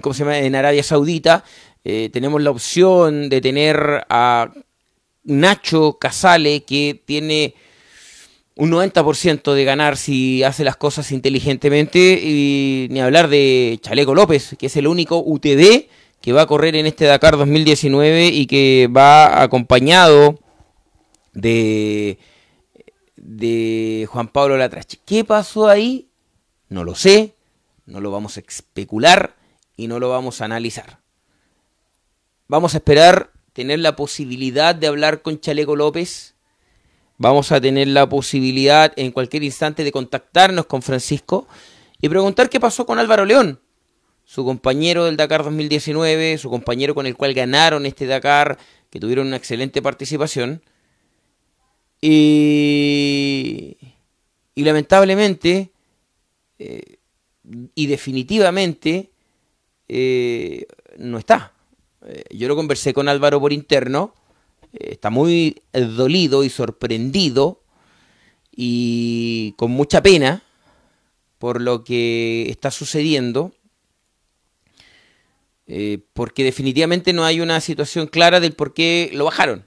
¿cómo 0.00 0.14
se 0.14 0.20
llama? 0.20 0.38
en 0.38 0.54
Arabia 0.54 0.82
Saudita. 0.82 1.44
Eh, 1.84 2.10
tenemos 2.12 2.40
la 2.42 2.50
opción 2.50 3.28
de 3.28 3.40
tener 3.40 4.04
a 4.08 4.52
Nacho 5.24 5.98
Casale 5.98 6.62
que 6.62 7.00
tiene 7.04 7.54
un 8.56 8.70
90% 8.70 9.54
de 9.54 9.64
ganar 9.64 9.96
si 9.96 10.42
hace 10.42 10.64
las 10.64 10.76
cosas 10.76 11.10
inteligentemente 11.10 12.20
y 12.22 12.86
ni 12.90 13.00
hablar 13.00 13.28
de 13.28 13.78
Chaleco 13.82 14.14
López, 14.14 14.54
que 14.58 14.66
es 14.66 14.76
el 14.76 14.86
único 14.86 15.22
UTD 15.24 15.86
que 16.20 16.32
va 16.32 16.42
a 16.42 16.46
correr 16.46 16.76
en 16.76 16.86
este 16.86 17.04
Dakar 17.04 17.36
2019 17.36 18.28
y 18.28 18.46
que 18.46 18.88
va 18.94 19.42
acompañado 19.42 20.38
de, 21.32 22.18
de 23.16 24.06
Juan 24.08 24.28
Pablo 24.28 24.56
Latrache. 24.56 24.98
¿Qué 25.04 25.24
pasó 25.24 25.68
ahí? 25.68 26.11
No 26.72 26.84
lo 26.84 26.94
sé, 26.94 27.34
no 27.86 28.00
lo 28.00 28.10
vamos 28.10 28.36
a 28.36 28.40
especular 28.40 29.36
y 29.76 29.88
no 29.88 29.98
lo 29.98 30.08
vamos 30.08 30.40
a 30.40 30.46
analizar. 30.46 31.00
Vamos 32.48 32.74
a 32.74 32.78
esperar 32.78 33.30
tener 33.52 33.78
la 33.78 33.96
posibilidad 33.96 34.74
de 34.74 34.86
hablar 34.86 35.22
con 35.22 35.40
Chaleco 35.40 35.76
López 35.76 36.32
Vamos 37.22 37.52
a 37.52 37.60
tener 37.60 37.86
la 37.86 38.08
posibilidad 38.08 38.92
en 38.96 39.12
cualquier 39.12 39.44
instante 39.44 39.84
de 39.84 39.92
contactarnos 39.92 40.66
con 40.66 40.82
Francisco 40.82 41.46
y 42.00 42.08
preguntar 42.08 42.50
qué 42.50 42.58
pasó 42.58 42.84
con 42.84 42.98
Álvaro 42.98 43.24
León, 43.24 43.60
su 44.24 44.44
compañero 44.44 45.04
del 45.04 45.16
Dakar 45.16 45.44
2019, 45.44 46.36
su 46.38 46.50
compañero 46.50 46.96
con 46.96 47.06
el 47.06 47.16
cual 47.16 47.32
ganaron 47.32 47.86
este 47.86 48.06
Dakar, 48.06 48.58
que 48.90 48.98
tuvieron 48.98 49.28
una 49.28 49.36
excelente 49.36 49.80
participación. 49.80 50.64
Y, 52.00 53.76
y 54.56 54.64
lamentablemente 54.64 55.70
eh, 56.62 56.98
y 57.74 57.86
definitivamente 57.86 59.10
eh, 59.88 60.66
no 60.96 61.18
está. 61.18 61.52
Eh, 62.06 62.24
yo 62.30 62.46
lo 62.46 62.54
conversé 62.54 62.94
con 62.94 63.08
Álvaro 63.08 63.40
por 63.40 63.52
interno 63.52 64.14
está 64.72 65.10
muy 65.10 65.60
dolido 65.72 66.44
y 66.44 66.48
sorprendido 66.48 67.62
y 68.56 69.52
con 69.58 69.70
mucha 69.70 70.02
pena 70.02 70.42
por 71.38 71.60
lo 71.60 71.84
que 71.84 72.48
está 72.48 72.70
sucediendo, 72.70 73.52
porque 76.14 76.42
definitivamente 76.42 77.12
no 77.12 77.24
hay 77.24 77.42
una 77.42 77.60
situación 77.60 78.06
clara 78.06 78.40
del 78.40 78.54
por 78.54 78.72
qué 78.72 79.10
lo 79.12 79.26
bajaron. 79.26 79.66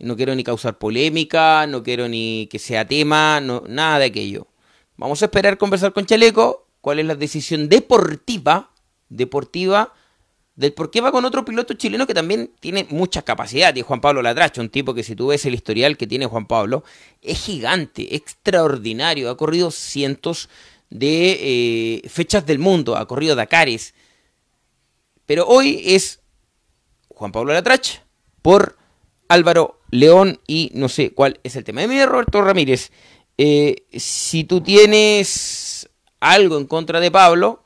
No 0.00 0.16
quiero 0.16 0.34
ni 0.34 0.42
causar 0.42 0.78
polémica, 0.78 1.68
no 1.68 1.84
quiero 1.84 2.08
ni 2.08 2.48
que 2.50 2.58
sea 2.58 2.88
tema, 2.88 3.40
no, 3.40 3.62
nada 3.68 4.00
de 4.00 4.06
aquello. 4.06 4.48
Vamos 4.96 5.22
a 5.22 5.26
esperar 5.26 5.58
conversar 5.58 5.92
con 5.92 6.06
Chaleco 6.06 6.66
cuál 6.80 6.98
es 6.98 7.06
la 7.06 7.14
decisión 7.14 7.68
deportiva, 7.68 8.70
deportiva 9.08 9.92
del 10.54 10.74
por 10.74 10.90
qué 10.90 11.00
va 11.00 11.10
con 11.10 11.24
otro 11.24 11.44
piloto 11.44 11.74
chileno 11.74 12.06
que 12.06 12.14
también 12.14 12.52
tiene 12.60 12.86
mucha 12.90 13.22
capacidad, 13.22 13.74
y 13.74 13.82
Juan 13.82 14.00
Pablo 14.00 14.20
Latracho, 14.20 14.60
un 14.60 14.68
tipo 14.68 14.92
que 14.92 15.02
si 15.02 15.16
tú 15.16 15.28
ves 15.28 15.46
el 15.46 15.54
historial 15.54 15.96
que 15.96 16.06
tiene 16.06 16.26
Juan 16.26 16.46
Pablo, 16.46 16.84
es 17.22 17.38
gigante, 17.38 18.14
extraordinario, 18.14 19.30
ha 19.30 19.36
corrido 19.36 19.70
cientos 19.70 20.50
de 20.90 21.38
eh, 22.04 22.08
fechas 22.08 22.44
del 22.44 22.58
mundo, 22.58 22.96
ha 22.96 23.06
corrido 23.06 23.34
Dakares, 23.34 23.94
pero 25.24 25.46
hoy 25.46 25.82
es 25.84 26.20
Juan 27.08 27.32
Pablo 27.32 27.54
Latrach 27.54 28.00
por 28.42 28.76
Álvaro 29.28 29.80
León 29.90 30.40
y 30.46 30.70
no 30.74 30.88
sé 30.88 31.12
cuál 31.12 31.40
es 31.44 31.56
el 31.56 31.64
tema. 31.64 31.86
De 31.86 32.06
Roberto 32.06 32.42
Ramírez, 32.42 32.90
eh, 33.38 33.84
si 33.92 34.44
tú 34.44 34.60
tienes 34.60 35.88
algo 36.20 36.58
en 36.58 36.66
contra 36.66 37.00
de 37.00 37.10
Pablo, 37.10 37.62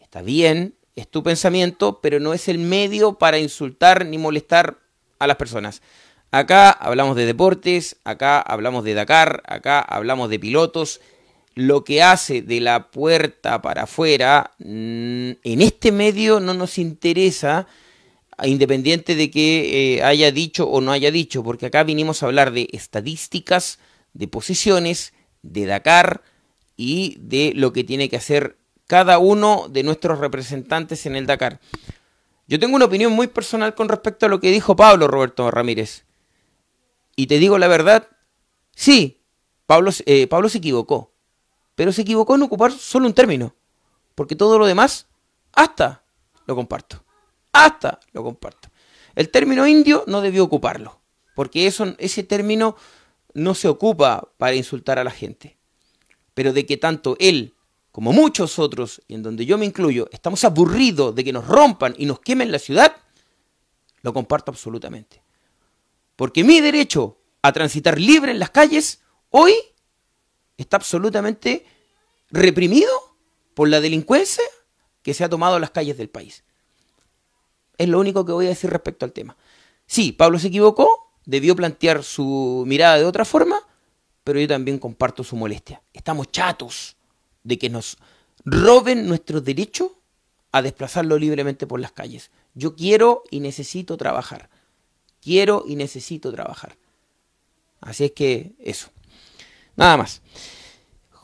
está 0.00 0.22
bien, 0.22 0.74
es 0.94 1.08
tu 1.08 1.22
pensamiento, 1.22 2.00
pero 2.00 2.20
no 2.20 2.34
es 2.34 2.48
el 2.48 2.58
medio 2.58 3.14
para 3.14 3.38
insultar 3.38 4.06
ni 4.06 4.18
molestar 4.18 4.78
a 5.18 5.26
las 5.26 5.36
personas. 5.36 5.82
Acá 6.30 6.70
hablamos 6.70 7.16
de 7.16 7.26
deportes, 7.26 7.96
acá 8.04 8.40
hablamos 8.40 8.84
de 8.84 8.94
Dakar, 8.94 9.42
acá 9.46 9.80
hablamos 9.80 10.28
de 10.28 10.38
pilotos. 10.38 11.00
Lo 11.54 11.84
que 11.84 12.02
hace 12.02 12.42
de 12.42 12.60
la 12.60 12.90
puerta 12.90 13.62
para 13.62 13.84
afuera, 13.84 14.52
mm, 14.58 15.30
en 15.42 15.62
este 15.62 15.92
medio 15.92 16.40
no 16.40 16.52
nos 16.52 16.78
interesa 16.78 17.66
independiente 18.44 19.14
de 19.14 19.30
que 19.30 19.96
eh, 19.96 20.02
haya 20.02 20.30
dicho 20.30 20.68
o 20.68 20.80
no 20.80 20.92
haya 20.92 21.10
dicho, 21.10 21.42
porque 21.42 21.66
acá 21.66 21.84
vinimos 21.84 22.22
a 22.22 22.26
hablar 22.26 22.52
de 22.52 22.68
estadísticas, 22.72 23.78
de 24.16 24.28
posiciones, 24.28 25.12
de 25.42 25.66
Dakar 25.66 26.22
y 26.76 27.16
de 27.20 27.52
lo 27.54 27.72
que 27.72 27.84
tiene 27.84 28.08
que 28.08 28.16
hacer 28.16 28.58
cada 28.86 29.18
uno 29.18 29.66
de 29.68 29.82
nuestros 29.82 30.18
representantes 30.18 31.06
en 31.06 31.16
el 31.16 31.26
Dakar. 31.26 31.60
Yo 32.46 32.58
tengo 32.58 32.76
una 32.76 32.84
opinión 32.84 33.12
muy 33.12 33.26
personal 33.26 33.74
con 33.74 33.88
respecto 33.88 34.26
a 34.26 34.28
lo 34.28 34.40
que 34.40 34.50
dijo 34.50 34.76
Pablo 34.76 35.08
Roberto 35.08 35.50
Ramírez. 35.50 36.04
Y 37.16 37.26
te 37.26 37.38
digo 37.38 37.58
la 37.58 37.68
verdad, 37.68 38.08
sí, 38.74 39.20
Pablo, 39.66 39.90
eh, 40.04 40.26
Pablo 40.26 40.48
se 40.48 40.58
equivocó, 40.58 41.12
pero 41.74 41.92
se 41.92 42.02
equivocó 42.02 42.34
en 42.34 42.42
ocupar 42.42 42.72
solo 42.72 43.06
un 43.06 43.14
término, 43.14 43.54
porque 44.14 44.36
todo 44.36 44.58
lo 44.58 44.66
demás, 44.66 45.06
hasta 45.52 46.04
lo 46.46 46.54
comparto 46.54 47.06
hasta 47.64 48.00
lo 48.12 48.22
comparto. 48.22 48.68
El 49.14 49.30
término 49.30 49.66
indio 49.66 50.04
no 50.06 50.20
debió 50.20 50.44
ocuparlo, 50.44 51.00
porque 51.34 51.66
eso, 51.66 51.94
ese 51.98 52.22
término 52.22 52.76
no 53.36 53.54
se 53.54 53.68
ocupa 53.68 54.32
para 54.38 54.54
insultar 54.54 54.98
a 54.98 55.04
la 55.04 55.10
gente. 55.10 55.56
Pero 56.34 56.52
de 56.52 56.66
que 56.66 56.76
tanto 56.76 57.16
él 57.20 57.54
como 57.92 58.12
muchos 58.12 58.58
otros, 58.58 59.00
y 59.08 59.14
en 59.14 59.22
donde 59.22 59.46
yo 59.46 59.56
me 59.56 59.64
incluyo, 59.64 60.08
estamos 60.12 60.44
aburridos 60.44 61.14
de 61.14 61.24
que 61.24 61.32
nos 61.32 61.46
rompan 61.46 61.94
y 61.96 62.04
nos 62.04 62.20
quemen 62.20 62.52
la 62.52 62.58
ciudad, 62.58 62.94
lo 64.02 64.12
comparto 64.12 64.50
absolutamente. 64.50 65.22
Porque 66.14 66.44
mi 66.44 66.60
derecho 66.60 67.18
a 67.40 67.52
transitar 67.52 67.98
libre 67.98 68.32
en 68.32 68.38
las 68.38 68.50
calles 68.50 69.00
hoy 69.30 69.54
está 70.58 70.76
absolutamente 70.76 71.64
reprimido 72.30 72.90
por 73.54 73.68
la 73.68 73.80
delincuencia 73.80 74.44
que 75.02 75.14
se 75.14 75.24
ha 75.24 75.28
tomado 75.28 75.58
las 75.58 75.70
calles 75.70 75.96
del 75.96 76.10
país. 76.10 76.44
Es 77.78 77.88
lo 77.88 77.98
único 77.98 78.26
que 78.26 78.32
voy 78.32 78.46
a 78.46 78.50
decir 78.50 78.70
respecto 78.70 79.04
al 79.04 79.12
tema. 79.12 79.36
Sí, 79.86 80.12
Pablo 80.12 80.38
se 80.38 80.48
equivocó, 80.48 81.05
debió 81.26 81.54
plantear 81.54 82.02
su 82.02 82.64
mirada 82.66 82.96
de 82.96 83.04
otra 83.04 83.24
forma, 83.24 83.60
pero 84.24 84.40
yo 84.40 84.48
también 84.48 84.78
comparto 84.78 85.22
su 85.22 85.36
molestia. 85.36 85.82
Estamos 85.92 86.30
chatos 86.30 86.96
de 87.44 87.58
que 87.58 87.68
nos 87.68 87.98
roben 88.44 89.06
nuestro 89.06 89.40
derecho 89.40 89.98
a 90.52 90.62
desplazarlo 90.62 91.18
libremente 91.18 91.66
por 91.66 91.80
las 91.80 91.92
calles. 91.92 92.30
Yo 92.54 92.74
quiero 92.74 93.24
y 93.30 93.40
necesito 93.40 93.96
trabajar. 93.96 94.48
Quiero 95.20 95.64
y 95.66 95.76
necesito 95.76 96.32
trabajar. 96.32 96.76
Así 97.80 98.04
es 98.04 98.12
que 98.12 98.54
eso. 98.58 98.88
Nada 99.76 99.96
más. 99.96 100.22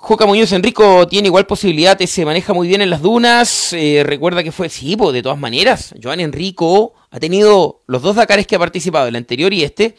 Joca 0.05 0.27
Muñoz 0.27 0.51
Enrico 0.51 1.07
tiene 1.07 1.29
igual 1.29 1.47
posibilidad, 1.47 1.97
se 1.97 2.25
maneja 2.25 2.53
muy 2.53 2.67
bien 2.67 2.83
en 2.83 2.91
las 2.91 3.03
dunas. 3.03 3.73
Eh, 3.73 4.03
recuerda 4.05 4.43
que 4.43 4.51
fue, 4.51 4.69
sí, 4.69 4.97
de 4.97 5.23
todas 5.23 5.39
maneras. 5.39 5.95
Joan 6.03 6.19
Enrico 6.19 6.93
ha 7.13 7.21
tenido 7.21 7.83
los 7.87 8.03
dos 8.03 8.17
Dakares 8.17 8.49
que 8.49 8.57
ha 8.57 8.59
participado, 8.59 9.07
el 9.07 9.15
anterior 9.15 9.53
y 9.53 9.63
este, 9.63 9.95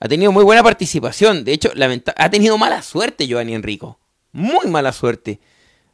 ha 0.00 0.08
tenido 0.08 0.32
muy 0.32 0.42
buena 0.42 0.64
participación. 0.64 1.44
De 1.44 1.52
hecho, 1.52 1.70
ha 2.16 2.30
tenido 2.30 2.58
mala 2.58 2.82
suerte 2.82 3.28
Joan 3.30 3.48
Enrico. 3.48 4.00
Muy 4.32 4.66
mala 4.66 4.90
suerte. 4.90 5.38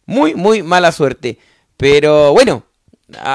Muy, 0.07 0.35
muy 0.35 0.63
mala 0.63 0.91
suerte. 0.91 1.37
Pero 1.77 2.33
bueno, 2.33 2.63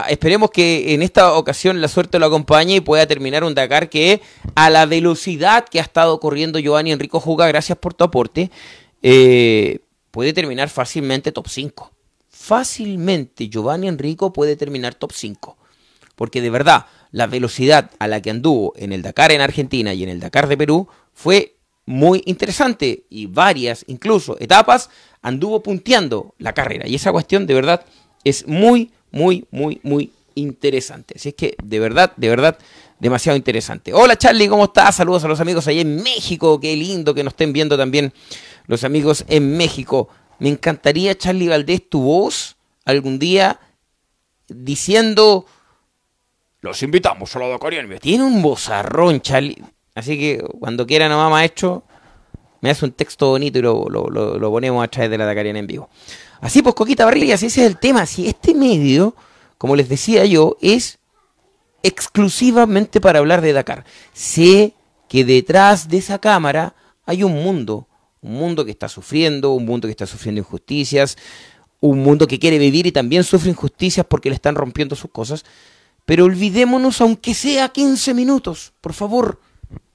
esperemos 0.10 0.50
que 0.50 0.96
en 0.96 1.04
esta 1.04 1.34
ocasión 1.34 1.80
la 1.80 1.88
suerte 1.88 2.18
lo 2.18 2.26
acompañe 2.26 2.78
y 2.78 2.82
pueda 2.82 3.06
terminar 3.06 3.44
un 3.44 3.54
Dakar 3.54 3.90
que 3.90 4.24
a 4.56 4.72
la 4.72 4.88
velocidad 4.88 5.66
que 5.70 5.80
ha 5.80 5.84
estado 5.84 6.20
corriendo 6.20 6.58
Giovanni 6.58 6.92
Enrico 6.92 7.20
Juga, 7.20 7.48
gracias 7.48 7.78
por 7.78 7.94
tu 7.94 8.04
aporte. 8.04 8.50
Eh, 9.04 9.82
puede 10.15 10.32
terminar 10.32 10.69
fácilmente 10.69 11.34
top 11.34 11.49
5. 11.49 11.91
Fácilmente 12.30 13.49
Giovanni 13.49 13.89
Enrico 13.89 14.32
puede 14.32 14.56
terminar 14.56 14.95
top 14.95 15.12
5. 15.12 15.58
Porque 16.15 16.39
de 16.39 16.49
verdad, 16.49 16.86
la 17.12 17.28
velocidad 17.28 17.91
a 17.99 18.08
la 18.08 18.21
que 18.21 18.30
anduvo 18.30 18.71
en 18.78 18.93
el 18.93 19.01
Dakar 19.01 19.34
en 19.34 19.41
Argentina 19.41 19.93
y 19.93 20.04
en 20.04 20.10
el 20.10 20.21
Dakar 20.21 20.47
de 20.47 20.56
Perú 20.56 20.88
fue 21.12 21.58
muy 21.86 22.23
interesante 22.28 23.04
y 23.10 23.25
varias, 23.25 23.84
incluso 23.88 24.38
etapas, 24.39 24.89
anduvo 25.21 25.62
punteando 25.62 26.34
la 26.38 26.54
carrera. 26.54 26.88
Y 26.88 26.95
esa 26.95 27.12
cuestión 27.12 27.45
de 27.45 27.54
verdad 27.54 27.86
es 28.23 28.47
muy, 28.47 28.93
muy, 29.12 29.43
muy, 29.51 29.82
muy 29.84 30.13
interesante. 30.36 31.15
Así 31.17 31.30
es 31.30 31.36
que 31.36 31.58
de 31.62 31.80
verdad, 31.80 32.13
de 32.15 32.30
verdad, 32.30 32.58
demasiado 33.01 33.36
interesante. 33.36 33.93
Hola 33.93 34.17
Charlie, 34.17 34.47
¿cómo 34.47 34.63
estás? 34.63 34.95
Saludos 34.95 35.25
a 35.25 35.28
los 35.28 35.41
amigos 35.41 35.67
ahí 35.67 35.82
en 35.82 36.01
México. 36.01 36.58
Qué 36.62 36.73
lindo 36.73 37.13
que 37.13 37.25
nos 37.25 37.34
estén 37.34 37.51
viendo 37.51 37.78
también 37.78 38.13
los 38.67 38.84
amigos 38.84 39.25
en 39.28 39.58
México. 39.58 40.10
Me 40.39 40.49
encantaría, 40.49 41.17
Charlie 41.17 41.47
Valdés, 41.47 41.89
tu 41.89 42.01
voz 42.01 42.58
algún 42.86 43.19
día 43.19 43.60
diciendo, 44.47 45.45
los 46.62 46.82
invitamos 46.84 47.36
a 47.36 47.39
la 47.39 47.47
Dakarian. 47.49 47.99
Tiene 47.99 48.23
un 48.23 48.41
vozarrón, 48.41 49.21
Charlie. 49.21 49.63
Así 49.93 50.17
que 50.17 50.43
cuando 50.60 50.86
quiera 50.86 51.08
nomás, 51.08 51.32
maestro, 51.32 51.84
me 52.62 52.69
hace 52.71 52.86
un 52.86 52.91
texto 52.91 53.30
bonito 53.30 53.60
y 53.60 53.62
lo, 53.62 53.86
lo, 53.88 54.51
ponemos 54.51 54.84
a 54.84 54.88
través 54.88 55.12
de 55.12 55.17
la 55.17 55.25
Dakarian 55.25 55.58
en 55.58 55.67
vivo. 55.67 55.89
Así 56.41 56.62
pues, 56.62 56.75
Coquita 56.75 57.06
Barriga, 57.06 57.38
si 57.38 57.45
ese 57.45 57.62
es 57.62 57.67
el 57.67 57.78
tema, 57.78 58.06
si 58.06 58.28
este 58.28 58.54
medio, 58.54 59.15
como 59.58 59.75
les 59.75 59.88
decía 59.88 60.25
yo, 60.25 60.58
es 60.62 60.97
exclusivamente 61.84 62.99
para 62.99 63.19
hablar 63.19 63.41
de 63.41 63.54
Dakar. 63.54 63.86
Sé 64.12 64.73
que 65.08 65.23
detrás 65.23 65.88
de 65.88 65.97
esa 65.97 66.19
cámara 66.19 66.73
hay 67.06 67.23
un 67.23 67.34
mundo, 67.34 67.88
un 68.26 68.34
mundo 68.34 68.66
que 68.66 68.72
está 68.72 68.90
sufriendo, 68.90 69.54
un 69.54 69.66
mundo 69.66 69.88
que 69.88 69.92
está 69.92 70.08
sufriendo 70.08 70.40
injusticias, 70.40 71.16
un 71.80 72.00
mundo 72.00 72.28
que 72.28 72.40
quiere 72.40 72.58
vivir 72.58 72.88
y 72.88 72.92
también 72.92 73.24
sufre 73.24 73.52
injusticias 73.52 74.06
porque 74.08 74.30
le 74.30 74.36
están 74.36 74.56
rompiendo 74.56 74.96
sus 74.96 75.12
cosas. 75.12 75.46
Pero 76.06 76.26
olvidémonos, 76.26 77.02
aunque 77.02 77.36
sea 77.36 77.70
15 77.70 78.14
minutos, 78.16 78.74
por 78.82 78.94
favor, 78.94 79.40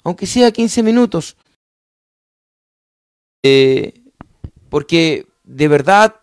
aunque 0.05 0.27
sea 0.27 0.53
15 0.53 0.83
minutos. 0.85 1.37
Eh, 3.43 3.95
porque 4.69 5.27
de 5.43 5.69
verdad 5.69 6.15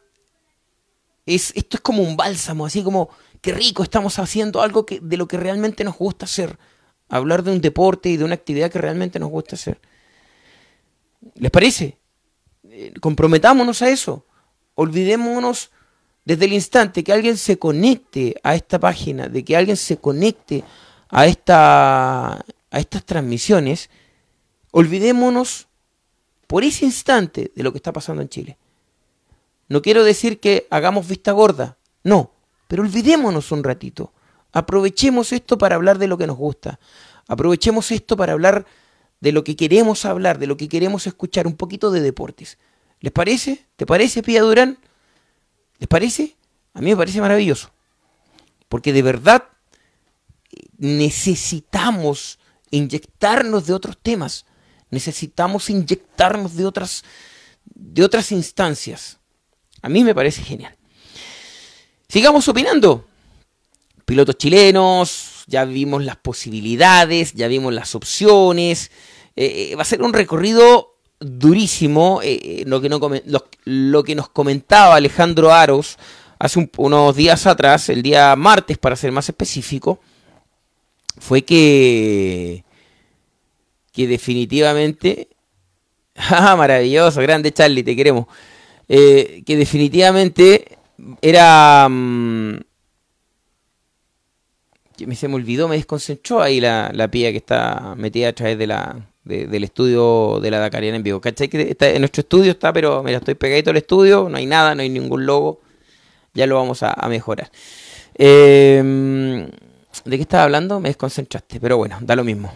es, 1.25 1.51
esto 1.55 1.75
es 1.75 1.81
como 1.81 2.03
un 2.03 2.15
bálsamo, 2.15 2.65
así 2.65 2.83
como 2.83 3.09
qué 3.41 3.51
rico 3.51 3.83
estamos 3.83 4.17
haciendo 4.19 4.61
algo 4.61 4.85
que, 4.85 5.01
de 5.01 5.17
lo 5.17 5.27
que 5.27 5.37
realmente 5.37 5.83
nos 5.83 5.97
gusta 5.97 6.25
hacer. 6.25 6.57
Hablar 7.09 7.43
de 7.43 7.51
un 7.51 7.59
deporte 7.59 8.09
y 8.09 8.15
de 8.15 8.23
una 8.23 8.35
actividad 8.35 8.71
que 8.71 8.79
realmente 8.79 9.19
nos 9.19 9.29
gusta 9.29 9.55
hacer. 9.55 9.81
¿Les 11.35 11.51
parece? 11.51 11.97
Eh, 12.63 12.93
comprometámonos 12.99 13.81
a 13.81 13.89
eso. 13.89 14.25
Olvidémonos 14.75 15.71
desde 16.25 16.45
el 16.45 16.53
instante 16.53 17.03
que 17.03 17.13
alguien 17.13 17.37
se 17.37 17.57
conecte 17.57 18.35
a 18.43 18.53
esta 18.55 18.79
página, 18.79 19.27
de 19.27 19.45
que 19.45 19.55
alguien 19.55 19.77
se 19.77 19.97
conecte 19.97 20.63
a, 21.09 21.25
esta, 21.25 22.33
a 22.33 22.79
estas 22.79 23.05
transmisiones, 23.05 23.89
olvidémonos 24.71 25.67
por 26.47 26.63
ese 26.63 26.85
instante 26.85 27.51
de 27.55 27.63
lo 27.63 27.71
que 27.71 27.77
está 27.77 27.93
pasando 27.93 28.21
en 28.21 28.29
Chile. 28.29 28.57
No 29.69 29.81
quiero 29.81 30.03
decir 30.03 30.39
que 30.39 30.67
hagamos 30.69 31.07
vista 31.07 31.31
gorda, 31.31 31.77
no, 32.03 32.31
pero 32.67 32.83
olvidémonos 32.83 33.51
un 33.51 33.63
ratito. 33.63 34.11
Aprovechemos 34.51 35.31
esto 35.31 35.57
para 35.57 35.75
hablar 35.75 35.97
de 35.97 36.07
lo 36.07 36.17
que 36.17 36.27
nos 36.27 36.37
gusta. 36.37 36.79
Aprovechemos 37.27 37.91
esto 37.91 38.17
para 38.17 38.33
hablar 38.33 38.65
de 39.19 39.31
lo 39.31 39.43
que 39.43 39.55
queremos 39.55 40.05
hablar, 40.05 40.39
de 40.39 40.47
lo 40.47 40.57
que 40.57 40.69
queremos 40.69 41.07
escuchar, 41.07 41.47
un 41.47 41.55
poquito 41.55 41.91
de 41.91 42.01
deportes. 42.01 42.57
¿Les 42.99 43.11
parece? 43.11 43.65
¿Te 43.75 43.85
parece, 43.85 44.23
Pía 44.23 44.41
Durán? 44.41 44.77
¿Les 45.79 45.87
parece? 45.87 46.35
A 46.73 46.81
mí 46.81 46.91
me 46.91 46.97
parece 46.97 47.21
maravilloso. 47.21 47.71
Porque 48.69 48.93
de 48.93 49.01
verdad 49.01 49.45
necesitamos 50.77 52.39
inyectarnos 52.71 53.65
de 53.65 53.73
otros 53.73 53.97
temas. 54.01 54.45
Necesitamos 54.89 55.69
inyectarnos 55.69 56.55
de 56.55 56.65
otras, 56.65 57.03
de 57.65 58.03
otras 58.03 58.31
instancias. 58.31 59.19
A 59.81 59.89
mí 59.89 60.03
me 60.03 60.15
parece 60.15 60.41
genial. 60.41 60.75
Sigamos 62.07 62.47
opinando. 62.47 63.05
Pilotos 64.05 64.37
chilenos, 64.37 65.36
ya 65.47 65.63
vimos 65.63 66.03
las 66.03 66.17
posibilidades, 66.17 67.33
ya 67.33 67.47
vimos 67.47 67.73
las 67.73 67.95
opciones. 67.95 68.91
Eh, 69.35 69.69
eh, 69.71 69.75
va 69.75 69.81
a 69.81 69.85
ser 69.85 70.03
un 70.03 70.13
recorrido 70.13 70.95
durísimo. 71.19 72.19
Eh, 72.21 72.63
lo, 72.65 72.81
que 74.03 74.15
nos 74.15 74.29
comentaba 74.29 74.95
Alejandro 74.95 75.53
Aros 75.53 75.97
hace 76.37 76.69
unos 76.77 77.15
días 77.15 77.47
atrás, 77.47 77.89
el 77.89 78.03
día 78.03 78.35
martes 78.35 78.77
para 78.77 78.95
ser 78.95 79.11
más 79.11 79.27
específico, 79.29 79.99
fue 81.17 81.41
que, 81.43 82.63
que 83.93 84.05
definitivamente... 84.05 85.29
¡Ah, 86.15 86.55
maravilloso! 86.55 87.21
Grande 87.21 87.53
Charlie, 87.53 87.83
te 87.83 87.95
queremos. 87.95 88.27
que 88.87 89.43
definitivamente 89.47 90.77
era... 91.21 91.87
Mm, 91.89 92.66
me 95.05 95.15
se 95.15 95.27
me 95.27 95.35
olvidó, 95.35 95.67
me 95.67 95.75
desconcentró 95.75 96.41
ahí 96.41 96.59
la, 96.59 96.91
la 96.93 97.09
pía 97.09 97.31
que 97.31 97.37
está 97.37 97.93
metida 97.95 98.29
a 98.29 98.33
través 98.33 98.57
de 98.57 98.67
la, 98.67 98.95
del 99.27 99.63
estudio 99.63 100.39
de 100.41 100.51
la 100.51 100.59
Dakariana 100.59 100.97
en 100.97 101.03
vivo. 101.03 101.19
¿Cachai? 101.21 101.47
Que 101.47 101.71
está, 101.71 101.89
en 101.89 101.99
nuestro 101.99 102.21
estudio 102.21 102.51
está, 102.51 102.71
pero 102.73 103.03
mira, 103.03 103.17
estoy 103.17 103.35
pegadito 103.35 103.69
al 103.69 103.77
estudio, 103.77 104.27
no 104.29 104.37
hay 104.37 104.45
nada, 104.45 104.73
no 104.75 104.81
hay 104.81 104.89
ningún 104.89 105.25
logo. 105.25 105.61
Ya 106.33 106.45
lo 106.45 106.55
vamos 106.55 106.83
a, 106.83 106.95
mejorar. 107.09 107.49
Em, 108.13 109.47
¿De 110.05 110.15
qué 110.15 110.21
estaba 110.21 110.43
hablando? 110.43 110.79
Me 110.79 110.89
desconcentraste, 110.89 111.59
pero 111.59 111.77
bueno, 111.77 111.97
da 112.01 112.15
lo 112.15 112.23
mismo. 112.23 112.51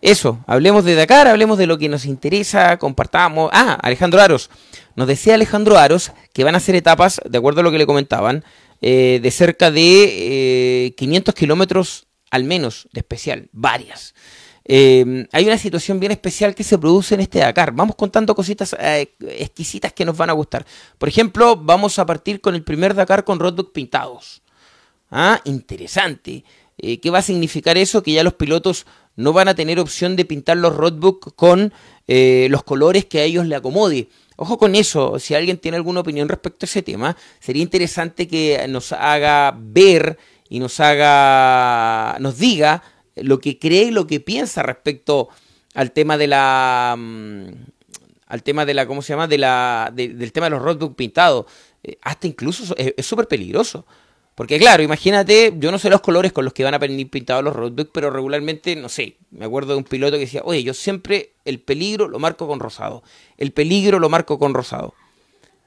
Eso, 0.00 0.40
hablemos 0.46 0.84
de 0.84 0.94
Dakar, 0.94 1.26
hablemos 1.26 1.58
de 1.58 1.66
lo 1.66 1.78
que 1.78 1.88
nos 1.88 2.04
interesa, 2.04 2.76
compartamos. 2.76 3.50
Ah, 3.52 3.78
Alejandro 3.82 4.20
Aros. 4.20 4.50
Nos 4.96 5.06
decía 5.06 5.34
Alejandro 5.34 5.78
Aros 5.78 6.12
que 6.32 6.44
van 6.44 6.54
a 6.54 6.60
ser 6.60 6.74
etapas, 6.74 7.20
de 7.24 7.38
acuerdo 7.38 7.60
a 7.60 7.64
lo 7.64 7.70
que 7.70 7.78
le 7.78 7.86
comentaban, 7.86 8.44
eh, 8.80 9.18
de 9.20 9.30
cerca 9.32 9.70
de 9.70 10.94
500 10.96 11.34
eh, 11.34 11.36
kilómetros 11.36 12.06
al 12.30 12.44
menos 12.44 12.88
de 12.92 13.00
especial, 13.00 13.48
varias. 13.52 14.14
Eh, 14.64 15.26
hay 15.32 15.46
una 15.46 15.56
situación 15.56 15.98
bien 15.98 16.12
especial 16.12 16.54
que 16.54 16.62
se 16.62 16.78
produce 16.78 17.14
en 17.14 17.22
este 17.22 17.38
Dakar. 17.38 17.72
Vamos 17.72 17.96
contando 17.96 18.34
cositas 18.34 18.76
exquisitas 19.20 19.92
que 19.94 20.04
nos 20.04 20.16
van 20.16 20.30
a 20.30 20.34
gustar. 20.34 20.66
Por 20.98 21.08
ejemplo, 21.08 21.56
vamos 21.56 21.98
a 21.98 22.04
partir 22.04 22.40
con 22.40 22.54
el 22.54 22.62
primer 22.62 22.94
Dakar 22.94 23.24
con 23.24 23.40
roadbook 23.40 23.72
pintados. 23.72 24.42
Ah, 25.10 25.40
interesante. 25.44 26.44
¿Qué 26.76 27.10
va 27.10 27.18
a 27.18 27.22
significar 27.22 27.78
eso? 27.78 28.02
Que 28.02 28.12
ya 28.12 28.22
los 28.22 28.34
pilotos 28.34 28.84
no 29.16 29.32
van 29.32 29.48
a 29.48 29.54
tener 29.54 29.80
opción 29.80 30.16
de 30.16 30.26
pintar 30.26 30.58
los 30.58 30.76
roadbook 30.76 31.34
con 31.34 31.72
los 32.06 32.62
colores 32.62 33.06
que 33.06 33.20
a 33.20 33.24
ellos 33.24 33.46
le 33.46 33.56
acomode. 33.56 34.08
Ojo 34.40 34.56
con 34.56 34.76
eso, 34.76 35.18
si 35.18 35.34
alguien 35.34 35.58
tiene 35.58 35.76
alguna 35.76 35.98
opinión 35.98 36.28
respecto 36.28 36.64
a 36.64 36.68
ese 36.68 36.80
tema, 36.82 37.16
sería 37.40 37.60
interesante 37.60 38.28
que 38.28 38.66
nos 38.68 38.92
haga 38.92 39.52
ver 39.58 40.16
y 40.48 40.60
nos 40.60 40.78
haga, 40.78 42.16
nos 42.20 42.38
diga 42.38 42.84
lo 43.16 43.40
que 43.40 43.58
cree 43.58 43.86
y 43.86 43.90
lo 43.90 44.06
que 44.06 44.20
piensa 44.20 44.62
respecto 44.62 45.28
al 45.74 45.90
tema 45.90 46.16
de 46.16 46.28
la, 46.28 46.94
mm, 46.96 47.48
al 48.28 48.42
tema 48.44 48.64
de 48.64 48.74
la, 48.74 48.86
¿cómo 48.86 49.02
se 49.02 49.12
llama? 49.12 49.26
De 49.26 49.38
la, 49.38 49.90
del 49.92 50.30
tema 50.30 50.46
de 50.46 50.50
los 50.50 50.62
roadbook 50.62 50.94
pintados. 50.94 51.46
Eh, 51.82 51.98
hasta 52.02 52.28
incluso 52.28 52.76
es 52.76 53.04
súper 53.04 53.26
peligroso. 53.26 53.86
Porque 54.38 54.56
claro, 54.60 54.84
imagínate, 54.84 55.52
yo 55.56 55.72
no 55.72 55.80
sé 55.80 55.90
los 55.90 56.00
colores 56.00 56.32
con 56.32 56.44
los 56.44 56.54
que 56.54 56.62
van 56.62 56.72
a 56.72 56.78
venir 56.78 57.10
pintados 57.10 57.42
los 57.42 57.56
roadbooks, 57.56 57.90
pero 57.92 58.08
regularmente, 58.08 58.76
no 58.76 58.88
sé, 58.88 59.16
me 59.32 59.44
acuerdo 59.44 59.72
de 59.72 59.78
un 59.78 59.82
piloto 59.82 60.12
que 60.12 60.20
decía, 60.20 60.42
oye, 60.44 60.62
yo 60.62 60.74
siempre 60.74 61.32
el 61.44 61.58
peligro 61.58 62.06
lo 62.06 62.20
marco 62.20 62.46
con 62.46 62.60
rosado, 62.60 63.02
el 63.36 63.50
peligro 63.50 63.98
lo 63.98 64.08
marco 64.08 64.38
con 64.38 64.54
rosado. 64.54 64.94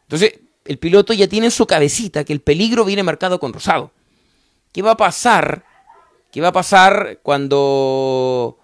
Entonces, 0.03 0.39
el 0.63 0.77
piloto 0.77 1.11
ya 1.11 1.27
tiene 1.27 1.47
en 1.47 1.51
su 1.51 1.67
cabecita 1.67 2.23
que 2.23 2.31
el 2.31 2.39
peligro 2.39 2.85
viene 2.85 3.03
marcado 3.03 3.41
con 3.41 3.51
rosado. 3.51 3.91
¿Qué 4.71 4.81
va 4.81 4.91
a 4.91 4.97
pasar? 4.97 5.65
¿Qué 6.31 6.39
va 6.39 6.47
a 6.47 6.53
pasar 6.53 7.19
cuando 7.23 8.57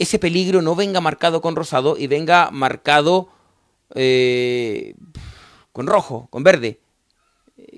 ese 0.00 0.18
peligro 0.18 0.62
no 0.62 0.74
venga 0.74 1.00
marcado 1.00 1.40
con 1.40 1.54
rosado 1.54 1.96
y 1.96 2.08
venga 2.08 2.50
marcado 2.50 3.28
eh, 3.94 4.96
con 5.70 5.86
rojo, 5.86 6.26
con 6.30 6.42
verde? 6.42 6.80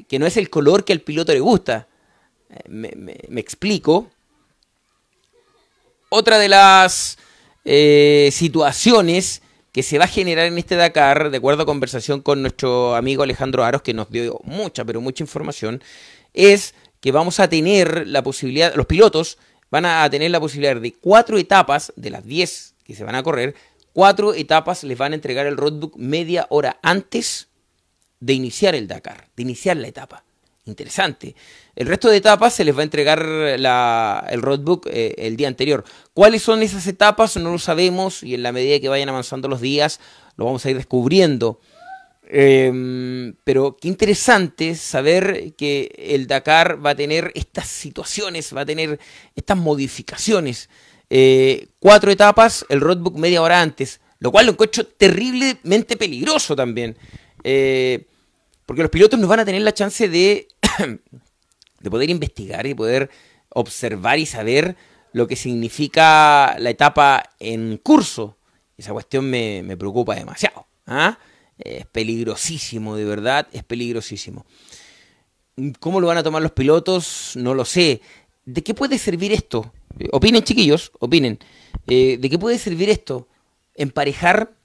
Que 0.08 0.18
no 0.18 0.26
es 0.26 0.36
el 0.36 0.50
color 0.50 0.84
que 0.84 0.92
al 0.92 1.00
piloto 1.00 1.32
le 1.32 1.40
gusta. 1.40 1.88
Eh, 2.50 2.68
me, 2.68 3.40
explico. 3.40 4.10
Otra 6.08 6.38
de 6.38 6.48
las 6.48 7.18
eh, 7.64 8.30
situaciones 8.32 9.42
que 9.72 9.82
se 9.82 9.98
va 9.98 10.04
a 10.04 10.08
generar 10.08 10.46
en 10.46 10.56
este 10.56 10.76
Dakar, 10.76 11.30
de 11.30 11.36
acuerdo 11.36 11.64
a 11.64 11.66
conversación 11.66 12.22
con 12.22 12.40
nuestro 12.40 12.94
amigo 12.94 13.22
Alejandro 13.22 13.64
Aros, 13.64 13.82
que 13.82 13.92
nos 13.92 14.10
dio 14.10 14.40
mucha, 14.44 14.84
pero 14.84 15.00
mucha 15.00 15.22
información, 15.22 15.82
es 16.32 16.74
que 17.00 17.12
vamos 17.12 17.40
a 17.40 17.48
tener 17.48 18.06
la 18.06 18.22
posibilidad, 18.22 18.74
los 18.74 18.86
pilotos 18.86 19.36
van 19.70 19.84
a 19.84 20.08
tener 20.08 20.30
la 20.30 20.40
posibilidad 20.40 20.76
de 20.76 20.92
cuatro 20.94 21.36
etapas, 21.36 21.92
de 21.96 22.10
las 22.10 22.24
diez 22.24 22.74
que 22.84 22.94
se 22.94 23.04
van 23.04 23.16
a 23.16 23.22
correr, 23.22 23.54
cuatro 23.92 24.32
etapas 24.32 24.84
les 24.84 24.96
van 24.96 25.12
a 25.12 25.16
entregar 25.16 25.46
el 25.46 25.56
roadbook 25.56 25.96
media 25.96 26.46
hora 26.48 26.78
antes 26.82 27.48
de 28.20 28.32
iniciar 28.32 28.74
el 28.74 28.88
Dakar, 28.88 29.28
de 29.36 29.42
iniciar 29.42 29.76
la 29.76 29.88
etapa. 29.88 30.24
Interesante. 30.66 31.36
El 31.76 31.86
resto 31.86 32.10
de 32.10 32.16
etapas 32.16 32.52
se 32.52 32.64
les 32.64 32.76
va 32.76 32.80
a 32.80 32.84
entregar 32.84 33.20
el 33.22 34.42
roadbook 34.42 34.88
eh, 34.90 35.14
el 35.18 35.36
día 35.36 35.46
anterior. 35.46 35.84
¿Cuáles 36.12 36.42
son 36.42 36.62
esas 36.62 36.86
etapas? 36.88 37.36
No 37.36 37.52
lo 37.52 37.58
sabemos 37.58 38.24
y 38.24 38.34
en 38.34 38.42
la 38.42 38.50
medida 38.50 38.80
que 38.80 38.88
vayan 38.88 39.08
avanzando 39.08 39.46
los 39.46 39.60
días 39.60 40.00
lo 40.36 40.44
vamos 40.44 40.66
a 40.66 40.70
ir 40.70 40.76
descubriendo. 40.76 41.60
Em, 42.28 43.34
pero 43.44 43.76
qué 43.80 43.86
interesante 43.86 44.74
saber 44.74 45.54
que 45.54 45.94
el 45.96 46.26
Dakar 46.26 46.84
va 46.84 46.90
a 46.90 46.94
tener 46.96 47.30
estas 47.36 47.68
situaciones, 47.68 48.54
va 48.54 48.62
a 48.62 48.66
tener 48.66 48.98
estas 49.36 49.56
modificaciones. 49.56 50.68
Eh, 51.08 51.68
cuatro 51.78 52.10
etapas, 52.10 52.66
el 52.68 52.80
roadbook 52.80 53.16
media 53.16 53.40
hora 53.40 53.60
antes, 53.60 54.00
lo 54.18 54.32
cual 54.32 54.46
lo 54.46 54.52
encuentro 54.52 54.84
terriblemente 54.84 55.96
peligroso 55.96 56.56
también. 56.56 56.96
Eh, 57.48 58.08
porque 58.66 58.82
los 58.82 58.90
pilotos 58.90 59.20
no 59.20 59.28
van 59.28 59.38
a 59.38 59.44
tener 59.44 59.62
la 59.62 59.72
chance 59.72 60.08
de, 60.08 60.48
de 61.80 61.90
poder 61.90 62.10
investigar 62.10 62.66
y 62.66 62.74
poder 62.74 63.08
observar 63.50 64.18
y 64.18 64.26
saber 64.26 64.76
lo 65.12 65.28
que 65.28 65.36
significa 65.36 66.56
la 66.58 66.70
etapa 66.70 67.22
en 67.38 67.76
curso. 67.76 68.36
Esa 68.76 68.92
cuestión 68.92 69.30
me, 69.30 69.76
preocupa 69.78 70.16
demasiado. 70.16 70.66
¿ah? 70.88 71.20
Es 71.56 71.86
peligrosísimo, 71.86 72.96
de 72.96 73.04
verdad, 73.04 73.46
es 73.52 73.62
peligrosísimo. 73.62 74.44
¿Cómo 75.78 76.00
lo 76.00 76.08
van 76.08 76.18
a 76.18 76.24
tomar 76.24 76.42
los 76.42 76.50
pilotos? 76.50 77.34
No 77.36 77.54
lo 77.54 77.64
sé. 77.64 78.00
¿De 78.44 78.64
qué 78.64 78.74
puede 78.74 78.98
servir 78.98 79.32
esto? 79.32 79.72
Opinen, 80.10 80.42
chiquillos, 80.42 80.90
opinen. 80.98 81.38
Eh, 81.86 82.18
¿De 82.20 82.28
qué 82.28 82.40
puede 82.40 82.58
servir 82.58 82.90
esto? 82.90 83.28
Emparejar 83.76 84.55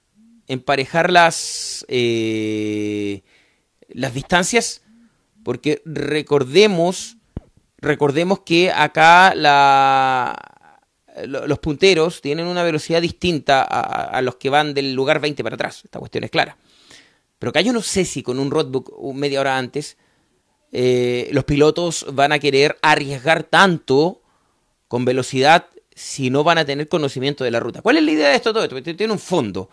emparejar 0.48 1.10
las, 1.10 1.84
eh, 1.88 3.22
las 3.88 4.14
distancias, 4.14 4.82
porque 5.44 5.82
recordemos, 5.84 7.16
recordemos 7.78 8.40
que 8.40 8.70
acá 8.70 9.34
la, 9.34 10.80
los 11.26 11.58
punteros 11.58 12.20
tienen 12.20 12.46
una 12.46 12.62
velocidad 12.62 13.02
distinta 13.02 13.62
a, 13.62 14.20
los 14.22 14.36
que 14.36 14.50
van 14.50 14.74
del 14.74 14.94
lugar 14.94 15.20
20 15.20 15.42
para 15.42 15.54
atrás. 15.54 15.82
Esta 15.84 15.98
cuestión 15.98 16.24
es 16.24 16.30
clara. 16.30 16.56
Pero 17.38 17.50
acá 17.50 17.60
yo 17.60 17.72
no 17.72 17.82
sé 17.82 18.04
si 18.04 18.22
con 18.22 18.38
un 18.38 18.50
roadbook 18.50 19.14
media 19.14 19.40
hora 19.40 19.58
antes 19.58 19.96
eh, 20.70 21.28
los 21.32 21.44
pilotos 21.44 22.06
van 22.12 22.32
a 22.32 22.38
querer 22.38 22.78
arriesgar 22.82 23.44
tanto 23.44 24.22
con 24.88 25.04
velocidad 25.04 25.66
si 25.94 26.30
no 26.30 26.44
van 26.44 26.58
a 26.58 26.64
tener 26.64 26.88
conocimiento 26.88 27.44
de 27.44 27.50
la 27.50 27.60
ruta. 27.60 27.82
¿Cuál 27.82 27.98
es 27.98 28.04
la 28.04 28.12
idea 28.12 28.28
de 28.28 28.36
esto 28.36 28.52
todo 28.52 28.64
esto? 28.64 28.82
Tiene 28.96 29.12
un 29.12 29.18
fondo. 29.18 29.68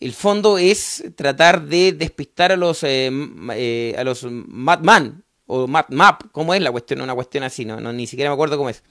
El 0.00 0.14
fondo 0.14 0.58
es 0.58 1.04
tratar 1.14 1.66
de 1.66 1.92
despistar 1.92 2.52
a 2.52 2.56
los, 2.56 2.82
eh, 2.84 3.10
eh, 3.52 3.94
a 3.96 4.02
los 4.02 4.24
Madman 4.24 5.22
o 5.46 5.66
Map 5.66 5.90
Map, 5.90 6.22
¿cómo 6.32 6.54
es 6.54 6.62
la 6.62 6.72
cuestión? 6.72 7.02
Una 7.02 7.14
cuestión 7.14 7.44
así, 7.44 7.64
no, 7.64 7.92
ni 7.92 8.06
siquiera 8.06 8.30
me 8.30 8.34
acuerdo 8.34 8.56
cómo 8.56 8.70
es. 8.70 8.82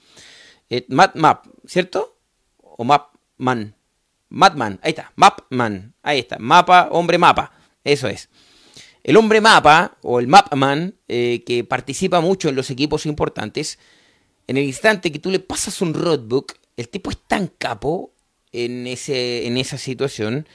Eh, 0.70 0.86
Map, 0.90 1.46
¿cierto? 1.66 2.18
O 2.58 2.84
Mapman. 2.84 3.76
Madman, 4.30 4.80
ahí 4.84 4.92
está, 4.92 5.12
Mapman, 5.16 5.96
ahí 6.04 6.20
está, 6.20 6.38
mapa, 6.38 6.90
hombre 6.92 7.18
mapa, 7.18 7.52
eso 7.84 8.08
es. 8.08 8.30
El 9.04 9.18
hombre 9.18 9.42
mapa 9.42 9.98
o 10.04 10.20
el 10.20 10.28
Mapman, 10.28 10.96
eh, 11.08 11.44
que 11.46 11.64
participa 11.64 12.22
mucho 12.22 12.50
en 12.50 12.56
los 12.56 12.70
equipos 12.70 13.08
importantes, 13.08 13.80
en 14.46 14.58
el 14.58 14.66
instante 14.66 15.12
que 15.12 15.18
tú 15.18 15.32
le 15.32 15.40
pasas 15.40 15.82
un 15.82 15.96
roadbook, 15.96 16.54
el 16.78 16.90
tipo 16.90 17.10
es 17.10 17.18
tan 17.18 17.48
capo 17.48 18.14
en, 18.52 18.86
ese, 18.86 19.48
en 19.48 19.58
esa 19.58 19.80
situación 19.80 20.48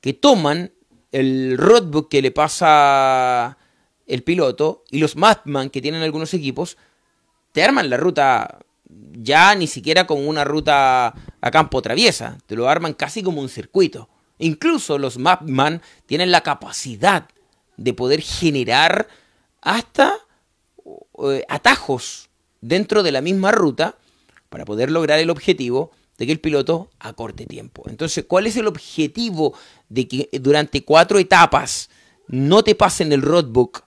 que 0.00 0.12
toman 0.12 0.72
el 1.12 1.56
roadbook 1.56 2.08
que 2.08 2.22
le 2.22 2.30
pasa 2.30 3.58
el 4.06 4.22
piloto 4.22 4.84
y 4.90 4.98
los 4.98 5.16
Mapman 5.16 5.70
que 5.70 5.80
tienen 5.82 6.02
algunos 6.02 6.34
equipos, 6.34 6.76
te 7.52 7.64
arman 7.64 7.90
la 7.90 7.96
ruta 7.96 8.58
ya 8.88 9.54
ni 9.54 9.66
siquiera 9.66 10.06
como 10.06 10.28
una 10.28 10.44
ruta 10.44 11.14
a 11.40 11.50
campo 11.50 11.82
traviesa, 11.82 12.38
te 12.46 12.54
lo 12.54 12.68
arman 12.68 12.94
casi 12.94 13.22
como 13.22 13.40
un 13.40 13.48
circuito. 13.48 14.08
Incluso 14.38 14.98
los 14.98 15.18
Mapman 15.18 15.82
tienen 16.06 16.30
la 16.30 16.42
capacidad 16.42 17.28
de 17.76 17.94
poder 17.94 18.20
generar 18.20 19.08
hasta 19.60 20.14
eh, 21.24 21.44
atajos 21.48 22.28
dentro 22.60 23.02
de 23.02 23.12
la 23.12 23.20
misma 23.20 23.52
ruta 23.52 23.96
para 24.48 24.64
poder 24.64 24.90
lograr 24.90 25.18
el 25.18 25.30
objetivo 25.30 25.90
de 26.18 26.26
que 26.26 26.32
el 26.32 26.40
piloto 26.40 26.90
acorte 26.98 27.46
tiempo. 27.46 27.84
Entonces, 27.86 28.24
¿cuál 28.26 28.46
es 28.46 28.56
el 28.56 28.66
objetivo 28.66 29.54
de 29.88 30.08
que 30.08 30.28
durante 30.40 30.84
cuatro 30.84 31.18
etapas 31.18 31.90
no 32.28 32.62
te 32.64 32.74
pasen 32.74 33.12
el 33.12 33.22
roadbook 33.22 33.84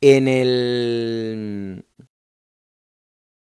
en 0.00 0.28
el 0.28 1.84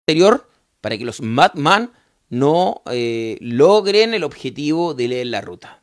anterior 0.07 0.47
para 0.81 0.97
que 0.97 1.05
los 1.05 1.21
Madman 1.21 1.91
no 2.29 2.81
eh, 2.91 3.37
logren 3.41 4.13
el 4.13 4.23
objetivo 4.23 4.93
de 4.93 5.07
leer 5.07 5.27
la 5.27 5.41
ruta? 5.41 5.81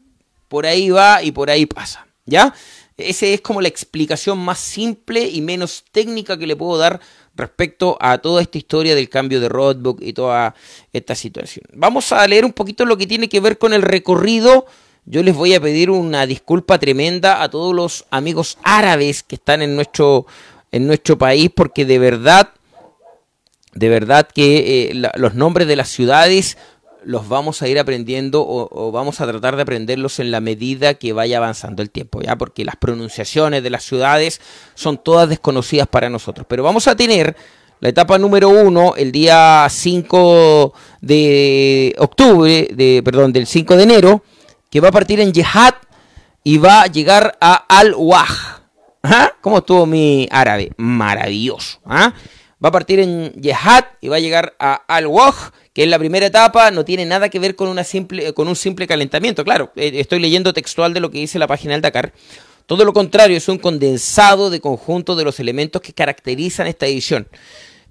Por 0.48 0.66
ahí 0.66 0.90
va 0.90 1.22
y 1.22 1.32
por 1.32 1.50
ahí 1.50 1.66
pasa, 1.66 2.06
¿ya? 2.24 2.54
Esa 2.96 3.26
es 3.26 3.40
como 3.40 3.60
la 3.60 3.68
explicación 3.68 4.38
más 4.38 4.58
simple 4.58 5.28
y 5.28 5.40
menos 5.40 5.84
técnica 5.92 6.36
que 6.36 6.48
le 6.48 6.56
puedo 6.56 6.78
dar 6.78 7.00
respecto 7.38 7.96
a 8.00 8.18
toda 8.18 8.42
esta 8.42 8.58
historia 8.58 8.94
del 8.94 9.08
cambio 9.08 9.40
de 9.40 9.48
roadbook 9.48 10.02
y 10.02 10.12
toda 10.12 10.54
esta 10.92 11.14
situación. 11.14 11.64
Vamos 11.72 12.12
a 12.12 12.26
leer 12.26 12.44
un 12.44 12.52
poquito 12.52 12.84
lo 12.84 12.98
que 12.98 13.06
tiene 13.06 13.28
que 13.28 13.40
ver 13.40 13.56
con 13.56 13.72
el 13.72 13.82
recorrido. 13.82 14.66
Yo 15.06 15.22
les 15.22 15.34
voy 15.34 15.54
a 15.54 15.60
pedir 15.60 15.90
una 15.90 16.26
disculpa 16.26 16.78
tremenda 16.78 17.42
a 17.42 17.48
todos 17.48 17.74
los 17.74 18.04
amigos 18.10 18.58
árabes 18.62 19.22
que 19.22 19.36
están 19.36 19.62
en 19.62 19.74
nuestro, 19.74 20.26
en 20.72 20.86
nuestro 20.86 21.16
país 21.16 21.50
porque 21.54 21.86
de 21.86 21.98
verdad 21.98 22.50
de 23.74 23.88
verdad 23.88 24.28
que 24.34 24.90
eh, 24.90 25.02
los 25.16 25.34
nombres 25.34 25.68
de 25.68 25.76
las 25.76 25.88
ciudades 25.88 26.58
los 27.08 27.26
vamos 27.26 27.62
a 27.62 27.68
ir 27.68 27.78
aprendiendo 27.78 28.44
o, 28.46 28.92
vamos 28.92 29.22
a 29.22 29.26
tratar 29.26 29.56
de 29.56 29.62
aprenderlos 29.62 30.18
en 30.18 30.30
la 30.30 30.42
medida 30.42 30.92
que 30.92 31.14
vaya 31.14 31.38
avanzando 31.38 31.80
el 31.80 31.88
tiempo, 31.88 32.20
¿ya? 32.20 32.36
Porque 32.36 32.66
las 32.66 32.76
pronunciaciones 32.76 33.62
de 33.62 33.70
las 33.70 33.82
ciudades 33.82 34.42
son 34.74 34.98
todas 35.02 35.26
desconocidas 35.26 35.88
para 35.88 36.10
nosotros. 36.10 36.46
Pero 36.46 36.62
vamos 36.62 36.86
a 36.86 36.96
tener 36.96 37.34
la 37.80 37.88
etapa 37.88 38.18
número 38.18 38.50
uno 38.50 38.92
el 38.94 39.10
día 39.10 39.66
5 39.70 40.74
de 41.00 41.96
octubre, 41.96 42.68
de, 42.74 43.00
perdón, 43.02 43.32
del 43.32 43.46
5 43.46 43.76
de 43.76 43.82
enero, 43.84 44.22
que 44.70 44.80
va 44.80 44.88
a 44.88 44.92
partir 44.92 45.18
en 45.20 45.32
Yehad 45.32 45.76
y 46.44 46.58
va 46.58 46.82
a 46.82 46.86
llegar 46.88 47.38
a 47.40 47.54
Al-Waj. 47.54 48.60
¿Ah? 49.02 49.32
¿Cómo 49.40 49.58
estuvo 49.58 49.86
mi 49.86 50.28
árabe? 50.30 50.72
Maravilloso. 50.76 51.80
¿ah? 51.86 52.12
Va 52.62 52.68
a 52.68 52.72
partir 52.72 53.00
en 53.00 53.32
Yehad 53.32 53.84
y 54.02 54.08
va 54.08 54.16
a 54.16 54.20
llegar 54.20 54.54
a 54.58 54.74
Al-Waj 54.74 55.52
que 55.78 55.84
en 55.84 55.90
la 55.90 55.98
primera 56.00 56.26
etapa 56.26 56.72
no 56.72 56.84
tiene 56.84 57.06
nada 57.06 57.28
que 57.28 57.38
ver 57.38 57.54
con, 57.54 57.68
una 57.68 57.84
simple, 57.84 58.32
con 58.34 58.48
un 58.48 58.56
simple 58.56 58.88
calentamiento. 58.88 59.44
Claro, 59.44 59.70
eh, 59.76 59.92
estoy 59.94 60.18
leyendo 60.18 60.52
textual 60.52 60.92
de 60.92 60.98
lo 60.98 61.08
que 61.08 61.18
dice 61.18 61.38
la 61.38 61.46
página 61.46 61.74
del 61.74 61.82
Dakar. 61.82 62.12
Todo 62.66 62.84
lo 62.84 62.92
contrario, 62.92 63.36
es 63.36 63.46
un 63.48 63.58
condensado 63.58 64.50
de 64.50 64.58
conjunto 64.58 65.14
de 65.14 65.22
los 65.22 65.38
elementos 65.38 65.80
que 65.80 65.92
caracterizan 65.92 66.66
esta 66.66 66.86
edición. 66.86 67.28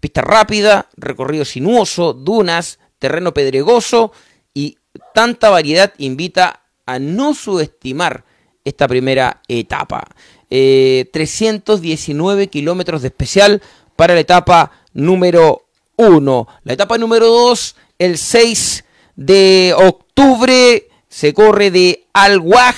Pista 0.02 0.20
rápida, 0.20 0.90
recorrido 0.98 1.46
sinuoso, 1.46 2.12
dunas, 2.12 2.78
terreno 3.00 3.34
pedregoso 3.34 4.12
y 4.54 4.78
tanta 5.14 5.50
variedad 5.50 5.94
invita 5.98 6.64
a 6.86 7.00
no 7.00 7.34
subestimar 7.34 8.26
esta 8.66 8.90
primera 8.90 9.44
etapa. 9.48 10.10
319 10.50 12.44
eh, 12.44 12.48
kilómetros 12.48 13.02
de 13.02 13.08
especial 13.08 13.62
para 13.96 14.14
la 14.14 14.20
etapa 14.20 14.74
número 14.92 15.68
1. 15.98 16.48
La 16.64 16.74
etapa 16.74 16.98
número 16.98 17.28
2, 17.28 17.76
el 18.00 18.18
6 18.18 18.84
de 19.16 19.74
octubre, 19.78 20.90
se 21.10 21.34
corre 21.34 21.72
de 21.72 22.06
Alguaj. 22.14 22.76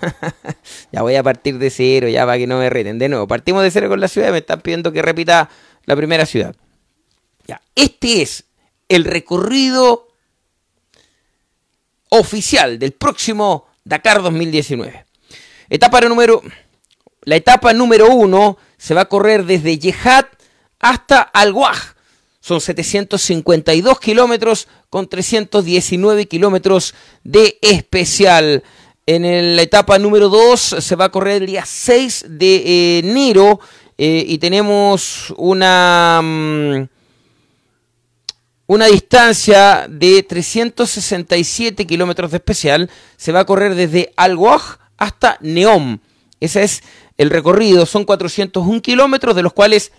ya 0.92 1.02
voy 1.02 1.16
a 1.16 1.22
partir 1.22 1.58
de 1.58 1.70
cero, 1.70 2.08
ya 2.08 2.24
para 2.24 2.38
que 2.38 2.46
no 2.46 2.58
me 2.58 2.70
reten. 2.70 2.98
De 2.98 3.08
nuevo, 3.08 3.26
partimos 3.26 3.62
de 3.62 3.70
cero 3.70 3.88
con 3.88 4.00
la 4.00 4.08
ciudad, 4.08 4.32
me 4.32 4.38
están 4.38 4.60
pidiendo 4.60 4.92
que 4.92 5.02
repita 5.02 5.50
la 5.84 5.96
primera 5.96 6.26
ciudad. 6.26 6.54
Ya, 7.46 7.60
este 7.74 8.22
es 8.22 8.44
el 8.88 9.04
recorrido 9.04 10.08
oficial 12.08 12.78
del 12.78 12.92
próximo 12.92 13.66
Dakar 13.84 14.22
2019. 14.22 15.06
Etapa 15.68 16.00
número 16.02 16.42
la 17.22 17.36
etapa 17.36 17.72
número 17.72 18.08
1 18.08 18.58
se 18.78 18.94
va 18.94 19.02
a 19.02 19.08
correr 19.08 19.44
desde 19.44 19.78
Yehad 19.78 20.26
hasta 20.78 21.20
Alguaj 21.20 21.94
son 22.40 22.60
752 22.60 24.00
kilómetros 24.00 24.66
con 24.88 25.08
319 25.08 26.26
kilómetros 26.26 26.94
de 27.22 27.58
especial. 27.60 28.64
En 29.06 29.56
la 29.56 29.62
etapa 29.62 29.98
número 29.98 30.28
2 30.28 30.76
se 30.78 30.96
va 30.96 31.06
a 31.06 31.10
correr 31.10 31.42
el 31.42 31.46
día 31.46 31.64
6 31.66 32.26
de 32.28 33.00
enero 33.00 33.60
eh, 33.98 34.24
y 34.26 34.38
tenemos 34.38 35.34
una, 35.36 36.20
mm, 36.22 36.88
una 38.68 38.86
distancia 38.86 39.86
de 39.90 40.22
367 40.22 41.86
kilómetros 41.86 42.30
de 42.30 42.38
especial. 42.38 42.90
Se 43.16 43.32
va 43.32 43.40
a 43.40 43.46
correr 43.46 43.74
desde 43.74 44.12
Alguaj 44.16 44.78
hasta 44.96 45.36
Neom. 45.40 45.98
Ese 46.40 46.62
es 46.62 46.82
el 47.18 47.28
recorrido. 47.28 47.84
Son 47.84 48.04
401 48.04 48.80
kilómetros, 48.80 49.36
de 49.36 49.42
los 49.42 49.52
cuales 49.52 49.92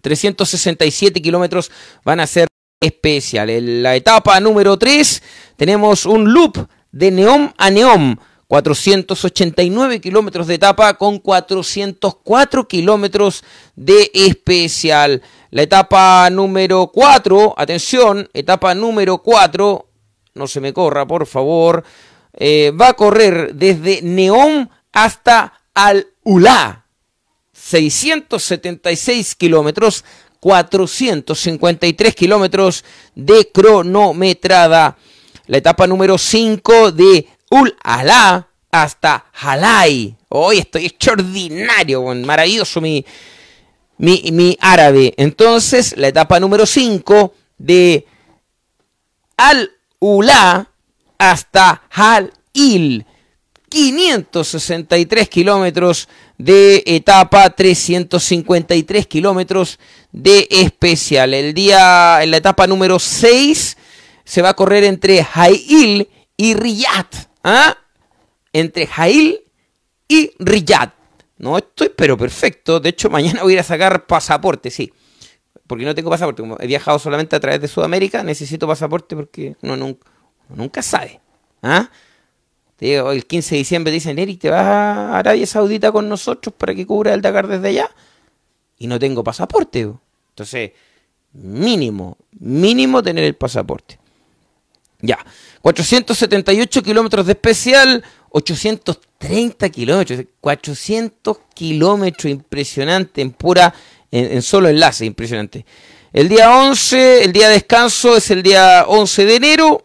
367 0.00 1.20
kilómetros 1.20 1.70
van 2.04 2.20
a 2.20 2.26
ser 2.26 2.48
especial. 2.80 3.50
En 3.50 3.82
la 3.82 3.96
etapa 3.96 4.38
número 4.40 4.78
3 4.78 5.22
tenemos 5.56 6.06
un 6.06 6.32
loop 6.32 6.68
de 6.92 7.10
Neom 7.10 7.52
a 7.56 7.70
Neom. 7.70 8.16
489 8.48 10.00
kilómetros 10.00 10.46
de 10.46 10.54
etapa 10.54 10.94
con 10.94 11.18
404 11.18 12.66
kilómetros 12.66 13.44
de 13.76 14.10
especial. 14.14 15.22
La 15.50 15.62
etapa 15.62 16.28
número 16.30 16.90
4, 16.92 17.54
atención, 17.58 18.28
etapa 18.32 18.74
número 18.74 19.18
4, 19.18 19.86
no 20.34 20.46
se 20.46 20.60
me 20.62 20.72
corra 20.72 21.06
por 21.06 21.26
favor, 21.26 21.84
eh, 22.32 22.70
va 22.70 22.88
a 22.88 22.94
correr 22.94 23.54
desde 23.54 24.00
Neom 24.00 24.66
hasta 24.92 25.52
Al-Ulá. 25.74 26.86
676 27.68 29.34
kilómetros, 29.34 30.04
453 30.40 32.14
kilómetros 32.14 32.84
de 33.14 33.50
cronometrada. 33.52 34.96
La 35.46 35.58
etapa 35.58 35.86
número 35.86 36.16
5 36.18 36.92
de 36.92 37.26
Ul 37.50 37.76
Alá 37.82 38.48
hasta 38.70 39.26
Halai. 39.32 40.16
Hoy 40.28 40.58
estoy 40.58 40.86
extraordinario, 40.86 42.02
maravilloso 42.02 42.80
mi, 42.80 43.04
mi, 43.98 44.30
mi, 44.32 44.56
árabe. 44.60 45.14
Entonces, 45.16 45.94
la 45.96 46.08
etapa 46.08 46.40
número 46.40 46.66
5 46.66 47.34
de 47.58 48.06
Al 49.36 49.70
Ula 49.98 50.70
hasta 51.18 51.82
Hal 51.90 52.32
Il. 52.52 53.04
563 53.68 55.28
kilómetros 55.28 56.08
de 56.36 56.82
etapa, 56.86 57.50
353 57.50 59.06
kilómetros 59.06 59.78
de 60.12 60.46
especial. 60.50 61.34
El 61.34 61.54
día, 61.54 62.22
en 62.22 62.30
la 62.30 62.38
etapa 62.38 62.66
número 62.66 62.98
6, 62.98 63.76
se 64.24 64.42
va 64.42 64.50
a 64.50 64.54
correr 64.54 64.84
entre 64.84 65.24
Jail 65.24 66.08
y 66.36 66.54
Riyad. 66.54 67.06
¿ah? 67.44 67.76
Entre 68.52 68.86
Jail 68.86 69.40
y 70.06 70.30
Riyad. 70.38 70.90
No 71.38 71.56
estoy, 71.56 71.90
pero 71.96 72.16
perfecto. 72.16 72.80
De 72.80 72.90
hecho, 72.90 73.10
mañana 73.10 73.42
voy 73.42 73.56
a 73.56 73.62
sacar 73.62 74.06
pasaporte, 74.06 74.70
sí. 74.70 74.92
Porque 75.66 75.84
no 75.84 75.94
tengo 75.94 76.10
pasaporte. 76.10 76.42
Como 76.42 76.56
he 76.58 76.66
viajado 76.66 76.98
solamente 76.98 77.36
a 77.36 77.40
través 77.40 77.60
de 77.60 77.68
Sudamérica, 77.68 78.22
necesito 78.22 78.66
pasaporte 78.66 79.14
porque 79.14 79.56
uno 79.62 79.76
nunca, 79.76 80.10
nunca 80.48 80.82
sabe. 80.82 81.20
¿Ah? 81.62 81.90
El 82.80 83.26
15 83.26 83.54
de 83.54 83.58
diciembre 83.58 83.92
dicen, 83.92 84.18
Eric, 84.18 84.40
¿te 84.40 84.50
vas 84.50 84.64
a 84.64 85.18
Arabia 85.18 85.46
Saudita 85.46 85.90
con 85.90 86.08
nosotros 86.08 86.54
para 86.56 86.74
que 86.74 86.86
cubra 86.86 87.12
el 87.12 87.20
Dakar 87.20 87.48
desde 87.48 87.68
allá? 87.68 87.90
Y 88.78 88.86
no 88.86 88.98
tengo 88.98 89.24
pasaporte. 89.24 89.88
Entonces, 90.30 90.72
mínimo, 91.32 92.16
mínimo 92.38 93.02
tener 93.02 93.24
el 93.24 93.34
pasaporte. 93.34 93.98
Ya, 95.00 95.18
478 95.62 96.82
kilómetros 96.82 97.26
de 97.26 97.32
especial, 97.32 98.04
830 98.30 99.68
kilómetros, 99.70 100.24
400 100.40 101.38
kilómetros, 101.54 102.30
impresionante, 102.30 103.22
en 103.22 103.30
pura, 103.32 103.72
en, 104.10 104.32
en, 104.32 104.42
solo 104.42 104.68
enlace, 104.68 105.04
impresionante. 105.04 105.64
El 106.12 106.28
día 106.28 106.56
11, 106.56 107.24
el 107.24 107.32
día 107.32 107.48
de 107.48 107.54
descanso 107.54 108.16
es 108.16 108.30
el 108.30 108.42
día 108.42 108.84
11 108.88 109.24
de 109.24 109.36
enero, 109.36 109.84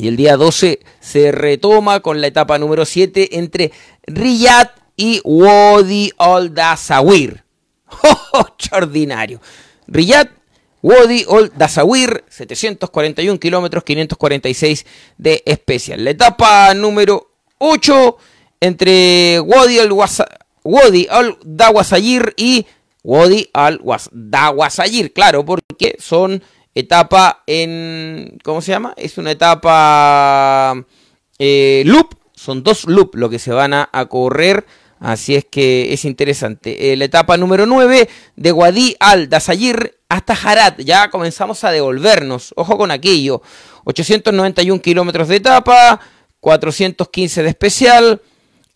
y 0.00 0.08
el 0.08 0.16
día 0.16 0.38
12 0.38 0.80
se 0.98 1.30
retoma 1.30 2.00
con 2.00 2.22
la 2.22 2.26
etapa 2.26 2.58
número 2.58 2.86
7 2.86 3.38
entre 3.38 3.70
Riyadh 4.06 4.70
y 4.96 5.20
Wadi 5.24 6.10
al 6.16 6.54
Dasawir. 6.54 7.44
¡Oh, 8.32 8.46
extraordinario! 8.48 9.42
Riyadh, 9.86 10.30
Wadi 10.82 11.26
al 11.28 11.52
Dasawir, 11.54 12.24
741 12.30 13.38
kilómetros, 13.38 13.84
546 13.84 14.86
de 15.18 15.42
especial. 15.44 16.02
La 16.02 16.12
etapa 16.12 16.72
número 16.72 17.32
8 17.58 18.16
entre 18.62 19.38
Wadi 19.40 19.80
al, 19.80 19.92
Wadi 20.64 21.08
al 21.10 21.36
Dawasayir 21.44 22.32
y 22.38 22.64
Wadi 23.02 23.50
al 23.52 23.82
Dawasayir. 24.12 25.12
Claro, 25.12 25.44
porque 25.44 25.96
son 25.98 26.42
etapa 26.74 27.42
en, 27.46 28.38
¿cómo 28.44 28.62
se 28.62 28.72
llama? 28.72 28.94
Es 28.96 29.18
una 29.18 29.30
etapa 29.30 30.84
eh, 31.38 31.82
loop, 31.86 32.14
son 32.34 32.62
dos 32.62 32.84
loop 32.84 33.14
lo 33.14 33.28
que 33.28 33.38
se 33.38 33.52
van 33.52 33.74
a, 33.74 33.88
correr, 34.08 34.66
así 34.98 35.34
es 35.34 35.44
que 35.44 35.92
es 35.92 36.04
interesante. 36.04 36.92
Eh, 36.92 36.96
la 36.96 37.04
etapa 37.04 37.36
número 37.36 37.66
9 37.66 38.08
de 38.36 38.52
Wadi 38.52 38.96
al 39.00 39.28
Dasayir 39.28 39.98
hasta 40.08 40.32
Harat, 40.32 40.80
ya 40.80 41.10
comenzamos 41.10 41.62
a 41.64 41.70
devolvernos, 41.70 42.52
ojo 42.56 42.76
con 42.76 42.90
aquello, 42.90 43.42
891 43.84 44.82
kilómetros 44.82 45.28
de 45.28 45.36
etapa, 45.36 46.00
415 46.40 47.42
de 47.42 47.48
especial, 47.48 48.22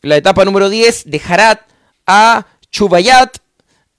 la 0.02 0.16
etapa 0.16 0.44
número 0.44 0.68
10 0.68 1.10
de 1.10 1.20
Harat 1.26 1.62
a 2.06 2.46
Chubayat, 2.70 3.38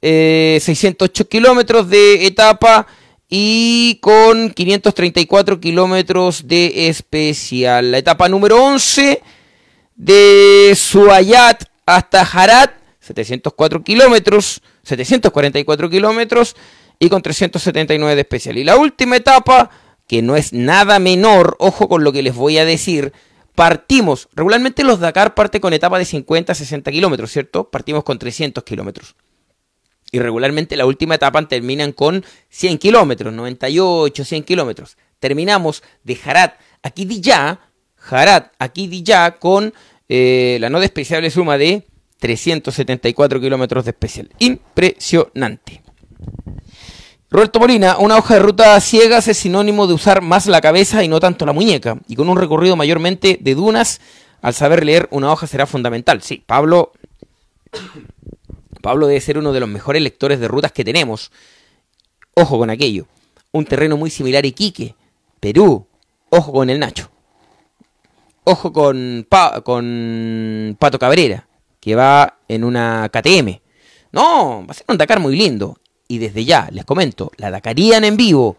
608 0.01 1.23
eh, 1.23 1.27
kilómetros 1.27 1.89
de 1.89 2.27
etapa, 2.27 2.85
y 3.29 3.99
con 4.01 4.51
534 4.51 5.59
kilómetros 5.59 6.47
de 6.47 6.89
especial. 6.89 7.91
La 7.91 7.97
etapa 7.97 8.29
número 8.29 8.63
11 8.63 9.21
de 9.95 10.73
Suayat 10.75 11.63
hasta 11.85 12.21
Harat, 12.21 12.71
704 12.99 13.83
kilómetros, 13.83 14.61
744 14.83 15.89
kilómetros. 15.89 16.55
y 16.97 17.09
con 17.09 17.21
379 17.21 18.15
de 18.15 18.21
especial. 18.21 18.57
Y 18.57 18.63
la 18.63 18.77
última 18.77 19.17
etapa, 19.17 19.69
que 20.07 20.21
no 20.21 20.37
es 20.37 20.53
nada 20.53 20.97
menor, 20.97 21.57
ojo 21.59 21.89
con 21.89 22.05
lo 22.05 22.13
que 22.13 22.23
les 22.23 22.33
voy 22.33 22.57
a 22.57 22.63
decir, 22.63 23.11
partimos, 23.53 24.29
regularmente 24.33 24.85
los 24.85 25.01
Dakar 25.01 25.35
parte 25.35 25.59
con 25.59 25.73
etapa 25.73 25.99
de 25.99 26.05
50 26.05 26.53
a 26.53 26.55
60 26.55 26.89
kilómetros, 26.91 27.31
¿cierto? 27.31 27.69
Partimos 27.69 28.05
con 28.05 28.17
300 28.17 28.63
kilómetros. 28.63 29.15
Y 30.15 30.19
regularmente 30.19 30.77
la 30.77 30.85
última 30.85 31.15
etapa 31.15 31.45
terminan 31.45 31.91
con 31.91 32.23
100 32.47 32.77
kilómetros, 32.77 33.33
98, 33.33 34.23
100 34.23 34.43
kilómetros. 34.43 34.95
Terminamos 35.19 35.83
de 36.05 36.17
Harat 36.23 36.53
a 36.81 36.89
Kidijá, 36.89 37.59
Harat 38.09 38.53
a 38.57 38.69
Kidijá 38.69 39.31
con 39.39 39.73
eh, 40.07 40.57
la 40.61 40.69
no 40.69 40.79
despreciable 40.79 41.29
suma 41.29 41.57
de 41.57 41.85
374 42.19 43.41
kilómetros 43.41 43.83
de 43.83 43.91
especial. 43.91 44.29
Impresionante. 44.39 45.81
Roberto 47.29 47.59
Molina, 47.59 47.97
una 47.97 48.15
hoja 48.15 48.35
de 48.35 48.39
ruta 48.39 48.79
ciegas 48.79 49.27
es 49.27 49.35
sinónimo 49.35 49.85
de 49.85 49.95
usar 49.95 50.21
más 50.21 50.45
la 50.45 50.61
cabeza 50.61 51.03
y 51.03 51.09
no 51.09 51.19
tanto 51.19 51.45
la 51.45 51.51
muñeca. 51.51 51.97
Y 52.07 52.15
con 52.15 52.29
un 52.29 52.37
recorrido 52.37 52.77
mayormente 52.77 53.37
de 53.41 53.53
dunas, 53.53 53.99
al 54.41 54.53
saber 54.53 54.85
leer 54.85 55.09
una 55.11 55.29
hoja 55.33 55.45
será 55.45 55.65
fundamental. 55.65 56.21
Sí, 56.21 56.41
Pablo. 56.45 56.93
Pablo 58.85 59.07
debe 59.07 59.19
ser 59.19 59.39
uno 59.39 59.51
de 59.51 59.59
los 59.59 59.67
mejores 59.67 59.99
lectores 59.99 60.39
de 60.39 60.47
rutas 60.47 60.71
que 60.71 60.83
tenemos. 60.83 61.31
Ojo 62.35 62.59
con 62.59 62.69
aquello. 62.69 63.07
Un 63.51 63.65
terreno 63.65 63.97
muy 63.97 64.11
similar 64.11 64.43
a 64.43 64.47
Iquique, 64.47 64.93
Perú. 65.39 65.87
Ojo 66.29 66.53
con 66.53 66.69
el 66.69 66.79
Nacho. 66.79 67.09
Ojo 68.43 68.71
con, 68.71 69.27
con 69.63 70.77
Pato 70.77 70.99
Cabrera, 70.99 71.47
que 71.79 71.95
va 71.95 72.37
en 72.47 72.63
una 72.63 73.09
KTM. 73.09 73.59
No, 74.11 74.63
va 74.67 74.69
a 74.69 74.73
ser 74.75 74.85
un 74.87 74.99
Dakar 74.99 75.19
muy 75.19 75.35
lindo 75.35 75.79
y 76.07 76.19
desde 76.19 76.45
ya 76.45 76.69
les 76.71 76.85
comento, 76.85 77.31
la 77.37 77.49
Dakarían 77.49 78.03
en 78.03 78.15
vivo, 78.15 78.57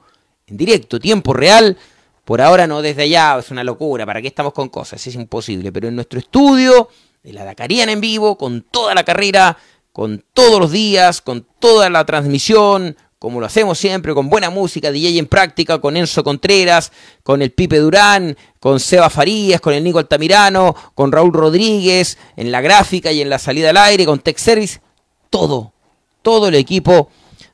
en 0.49 0.57
directo, 0.57 0.99
tiempo 0.99 1.35
real. 1.35 1.79
Por 2.25 2.43
ahora 2.43 2.67
no 2.67 2.83
desde 2.83 3.03
allá, 3.03 3.39
es 3.39 3.53
una 3.53 3.63
locura, 3.63 4.05
¿para 4.05 4.21
qué 4.21 4.27
estamos 4.27 4.53
con 4.53 4.71
cosas? 4.71 5.07
Es 5.07 5.15
imposible, 5.15 5.71
pero 5.71 5.87
en 5.87 5.95
nuestro 5.95 6.19
estudio 6.19 6.89
de 7.23 7.33
la 7.33 7.45
Dakarían 7.45 7.91
en 7.91 8.01
vivo, 8.01 8.37
con 8.37 8.63
toda 8.63 8.93
la 8.93 9.05
carrera, 9.05 9.57
con 9.97 10.23
todos 10.35 10.61
los 10.61 10.73
días, 10.73 11.23
con 11.23 11.47
toda 11.59 11.89
la 11.89 12.05
transmisión, 12.05 12.99
como 13.19 13.41
lo 13.41 13.47
hacemos 13.47 13.79
siempre, 13.79 14.13
con 14.13 14.29
buena 14.29 14.51
música, 14.51 14.91
DJ 14.91 15.19
en 15.19 15.27
práctica, 15.27 15.79
con 15.79 15.97
Enzo 15.97 16.23
Contreras, 16.23 16.93
con 17.23 17.41
el 17.41 17.51
Pipe 17.51 17.79
Durán, 17.79 18.37
con 18.61 18.79
Seba 18.79 19.09
Farías, 19.09 19.59
con 19.63 19.73
el 19.73 19.83
Nico 19.83 19.99
Altamirano, 19.99 20.77
con 20.95 21.13
Raúl 21.13 21.33
Rodríguez, 21.33 22.19
en 22.37 22.53
la 22.53 22.61
gráfica 22.61 23.11
y 23.11 23.23
en 23.23 23.31
la 23.31 23.39
salida 23.39 23.71
al 23.71 23.79
aire, 23.79 24.05
con 24.05 24.19
Tech 24.19 24.37
Service, 24.37 24.83
todo, 25.31 25.73
todo 26.21 26.49
el 26.49 26.57
equipo 26.57 27.09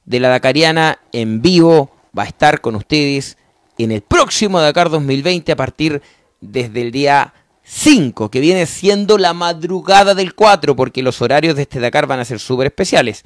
de 0.05 0.19
la 0.19 0.31
Dakariana 0.31 0.99
en 1.13 1.43
vivo 1.43 1.93
va 2.19 2.25
a 2.25 2.27
estar 2.27 2.61
con 2.61 2.75
ustedes 2.75 3.39
en 3.79 3.93
el 3.93 4.03
próximo 4.03 4.61
Dakar 4.61 4.91
2020 4.91 5.53
a 5.53 5.57
partir 5.57 6.03
desde 6.41 6.83
el 6.83 6.91
día 6.91 7.35
5, 7.65 8.31
que 8.31 8.41
viene 8.41 8.67
siendo 8.67 9.19
la 9.19 9.35
madrugada 9.35 10.15
del 10.15 10.35
4, 10.35 10.77
porque 10.77 11.03
los 11.03 11.23
horarios 11.23 11.57
de 11.57 11.63
este 11.63 11.81
Dakar 11.81 12.07
van 12.07 12.21
a 12.21 12.25
ser 12.25 12.39
súper 12.39 12.67
especiales. 12.67 13.25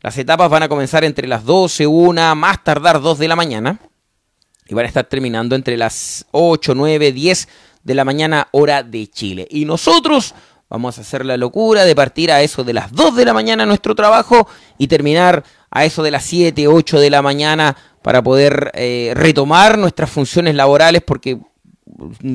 Las 0.00 0.16
etapas 0.18 0.50
van 0.50 0.62
a 0.62 0.68
comenzar 0.68 1.04
entre 1.04 1.26
las 1.28 1.44
12, 1.44 1.86
1, 1.86 2.34
más 2.34 2.64
tardar 2.64 3.00
2 3.00 3.18
de 3.18 3.28
la 3.28 3.36
mañana, 3.36 3.78
y 4.68 4.74
van 4.74 4.84
a 4.84 4.88
estar 4.88 5.04
terminando 5.04 5.54
entre 5.54 5.76
las 5.76 6.26
8, 6.32 6.74
9, 6.74 7.12
10 7.12 7.48
de 7.84 7.94
la 7.94 8.04
mañana 8.04 8.48
hora 8.50 8.82
de 8.82 9.06
Chile. 9.08 9.46
Y 9.50 9.64
nosotros 9.64 10.34
vamos 10.68 10.98
a 10.98 11.02
hacer 11.02 11.24
la 11.24 11.36
locura 11.36 11.84
de 11.84 11.94
partir 11.94 12.32
a 12.32 12.42
eso 12.42 12.64
de 12.64 12.72
las 12.72 12.92
2 12.92 13.14
de 13.14 13.24
la 13.24 13.32
mañana 13.32 13.66
nuestro 13.66 13.94
trabajo 13.94 14.48
y 14.78 14.88
terminar 14.88 15.44
a 15.70 15.84
eso 15.84 16.02
de 16.02 16.10
las 16.10 16.24
7, 16.24 16.66
8 16.66 16.98
de 16.98 17.10
la 17.10 17.22
mañana 17.22 17.76
para 18.02 18.22
poder 18.22 18.72
eh, 18.74 19.12
retomar 19.14 19.78
nuestras 19.78 20.10
funciones 20.10 20.54
laborales 20.54 21.02
porque 21.02 21.38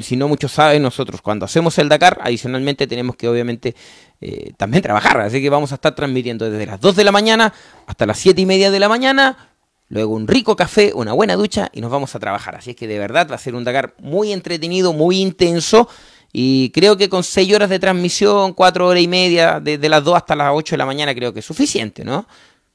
si 0.02 0.16
no 0.16 0.28
muchos 0.28 0.52
saben, 0.52 0.82
nosotros 0.82 1.22
cuando 1.22 1.46
hacemos 1.46 1.78
el 1.78 1.90
Dakar, 1.90 2.20
adicionalmente 2.22 2.88
tenemos 2.88 3.16
que 3.16 3.28
obviamente 3.28 3.76
eh, 4.20 4.54
también 4.58 4.84
trabajar. 4.84 5.20
Así 5.22 5.42
que 5.42 5.50
vamos 5.50 5.72
a 5.72 5.76
estar 5.76 5.96
transmitiendo 5.96 6.50
desde 6.50 6.66
las 6.66 6.80
2 6.80 6.96
de 6.96 7.04
la 7.04 7.12
mañana 7.12 7.54
hasta 7.88 8.06
las 8.06 8.20
7 8.20 8.42
y 8.42 8.46
media 8.46 8.72
de 8.72 8.80
la 8.80 8.90
mañana. 8.90 9.50
Luego 9.90 10.14
un 10.14 10.28
rico 10.28 10.56
café, 10.56 10.92
una 10.94 11.14
buena 11.14 11.36
ducha 11.36 11.70
y 11.74 11.82
nos 11.82 11.92
vamos 11.92 12.16
a 12.16 12.20
trabajar. 12.20 12.56
Así 12.56 12.72
es 12.72 12.76
que 12.76 12.88
de 12.88 12.98
verdad 12.98 13.28
va 13.30 13.36
a 13.36 13.40
ser 13.40 13.56
un 13.56 13.64
Dakar 13.64 13.94
muy 14.00 14.32
entretenido, 14.32 14.94
muy 14.94 15.20
intenso. 15.20 15.90
Y 16.34 16.70
creo 16.70 16.96
que 16.98 17.10
con 17.10 17.24
6 17.24 17.54
horas 17.54 17.70
de 17.70 17.80
transmisión, 17.80 18.54
4 18.54 18.88
horas 18.88 19.04
y 19.04 19.08
media, 19.08 19.60
desde 19.60 19.90
las 19.90 20.04
2 20.04 20.16
hasta 20.16 20.36
las 20.36 20.52
8 20.54 20.76
de 20.76 20.78
la 20.78 20.86
mañana, 20.86 21.14
creo 21.14 21.34
que 21.34 21.40
es 21.40 21.46
suficiente, 21.46 22.06
¿no? 22.06 22.26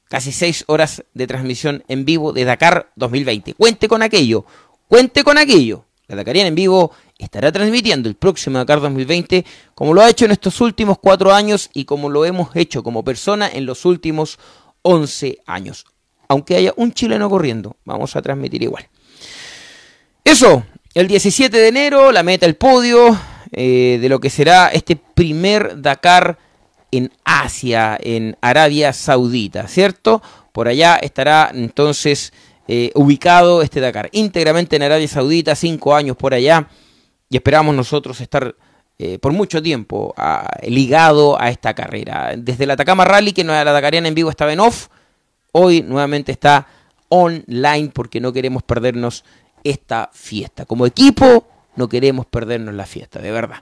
casi 0.09 0.31
seis 0.31 0.63
horas 0.67 1.03
de 1.13 1.27
transmisión 1.27 1.83
en 1.87 2.05
vivo 2.05 2.33
de 2.33 2.45
Dakar 2.45 2.91
2020. 2.95 3.53
Cuente 3.53 3.87
con 3.87 4.01
aquello, 4.01 4.45
cuente 4.87 5.23
con 5.23 5.37
aquello. 5.37 5.86
La 6.07 6.15
Dakariana 6.15 6.47
en 6.47 6.55
vivo 6.55 6.91
estará 7.17 7.51
transmitiendo 7.51 8.07
el 8.07 8.15
próximo 8.15 8.57
Dakar 8.57 8.79
2020 8.79 9.45
como 9.75 9.93
lo 9.93 10.01
ha 10.01 10.09
hecho 10.09 10.23
en 10.23 10.31
estos 10.31 10.61
últimos 10.61 10.99
cuatro 10.99 11.33
años 11.33 11.69
y 11.73 11.83
como 11.83 12.09
lo 12.09 12.23
hemos 12.23 12.55
hecho 12.55 12.81
como 12.81 13.03
persona 13.03 13.49
en 13.51 13.65
los 13.65 13.83
últimos 13.83 14.39
11 14.83 15.39
años. 15.45 15.85
Aunque 16.29 16.55
haya 16.55 16.73
un 16.77 16.93
chileno 16.93 17.29
corriendo, 17.29 17.75
vamos 17.83 18.15
a 18.15 18.21
transmitir 18.21 18.63
igual. 18.63 18.87
Eso, 20.23 20.63
el 20.93 21.07
17 21.07 21.55
de 21.57 21.67
enero, 21.67 22.11
la 22.13 22.23
meta, 22.23 22.45
el 22.45 22.55
podio 22.55 23.17
eh, 23.51 23.97
de 24.01 24.09
lo 24.09 24.19
que 24.19 24.29
será 24.29 24.69
este 24.69 24.95
primer 24.95 25.81
Dakar 25.81 26.37
en 26.91 27.11
Asia, 27.25 27.97
en 28.01 28.37
Arabia 28.39 28.93
Saudita, 28.93 29.67
¿cierto? 29.67 30.21
Por 30.53 30.69
allá 30.69 30.95
estará 30.95 31.51
entonces 31.53 32.31
eh, 32.67 32.91
ubicado 32.95 33.61
este 33.61 33.79
Dakar, 33.79 34.09
íntegramente 34.11 34.75
en 34.75 34.83
Arabia 34.83 35.07
Saudita, 35.07 35.55
cinco 35.55 35.95
años 35.95 36.17
por 36.17 36.33
allá, 36.33 36.67
y 37.29 37.37
esperamos 37.37 37.75
nosotros 37.75 38.19
estar 38.21 38.55
eh, 38.99 39.19
por 39.19 39.31
mucho 39.31 39.61
tiempo 39.61 40.13
ligado 40.63 41.39
a 41.39 41.49
esta 41.49 41.73
carrera. 41.73 42.33
Desde 42.37 42.65
la 42.65 42.73
Atacama 42.73 43.05
Rally, 43.05 43.31
que 43.31 43.43
la 43.43 43.63
Dakariana 43.63 44.07
en 44.07 44.15
vivo 44.15 44.29
estaba 44.29 44.53
en 44.53 44.59
off, 44.59 44.87
hoy 45.51 45.81
nuevamente 45.81 46.31
está 46.31 46.67
online 47.09 47.91
porque 47.93 48.19
no 48.19 48.33
queremos 48.33 48.63
perdernos 48.63 49.23
esta 49.63 50.09
fiesta. 50.13 50.65
Como 50.65 50.85
equipo, 50.85 51.47
no 51.75 51.87
queremos 51.87 52.25
perdernos 52.25 52.73
la 52.73 52.85
fiesta, 52.85 53.19
de 53.19 53.31
verdad. 53.31 53.57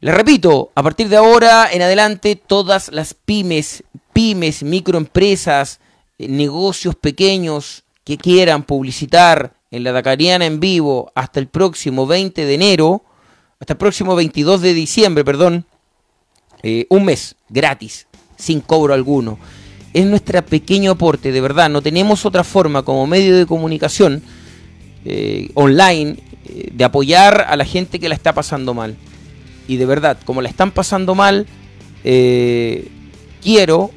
Les 0.00 0.14
repito, 0.14 0.72
a 0.74 0.82
partir 0.82 1.08
de 1.08 1.16
ahora 1.16 1.68
en 1.72 1.82
adelante 1.82 2.36
todas 2.36 2.92
las 2.92 3.14
pymes, 3.14 3.82
pymes, 4.12 4.62
microempresas, 4.62 5.80
eh, 6.18 6.28
negocios 6.28 6.94
pequeños 6.96 7.84
que 8.06 8.16
quieran 8.16 8.62
publicitar 8.62 9.52
en 9.70 9.84
la 9.84 9.92
Dakariana 9.92 10.46
en 10.46 10.60
vivo 10.60 11.12
hasta 11.14 11.40
el 11.40 11.48
próximo 11.48 12.06
20 12.06 12.46
de 12.46 12.54
enero, 12.54 13.04
hasta 13.60 13.74
el 13.74 13.76
próximo 13.76 14.14
22 14.16 14.62
de 14.62 14.72
diciembre, 14.72 15.24
perdón, 15.24 15.66
eh, 16.62 16.86
un 16.88 17.04
mes 17.04 17.36
gratis, 17.50 18.06
sin 18.36 18.60
cobro 18.60 18.94
alguno. 18.94 19.38
Es 19.92 20.06
nuestro 20.06 20.40
pequeño 20.46 20.92
aporte, 20.92 21.32
de 21.32 21.40
verdad, 21.42 21.68
no 21.68 21.82
tenemos 21.82 22.24
otra 22.24 22.44
forma 22.44 22.82
como 22.82 23.06
medio 23.06 23.36
de 23.36 23.44
comunicación 23.44 24.22
eh, 25.04 25.50
online 25.52 26.22
de 26.72 26.84
apoyar 26.84 27.44
a 27.48 27.56
la 27.56 27.64
gente 27.64 27.98
que 27.98 28.08
la 28.08 28.14
está 28.14 28.32
pasando 28.32 28.72
mal 28.72 28.96
y 29.68 29.76
de 29.76 29.86
verdad, 29.86 30.18
como 30.24 30.42
la 30.42 30.48
están 30.48 30.70
pasando 30.70 31.14
mal, 31.14 31.46
eh, 32.04 32.88
quiero 33.42 33.90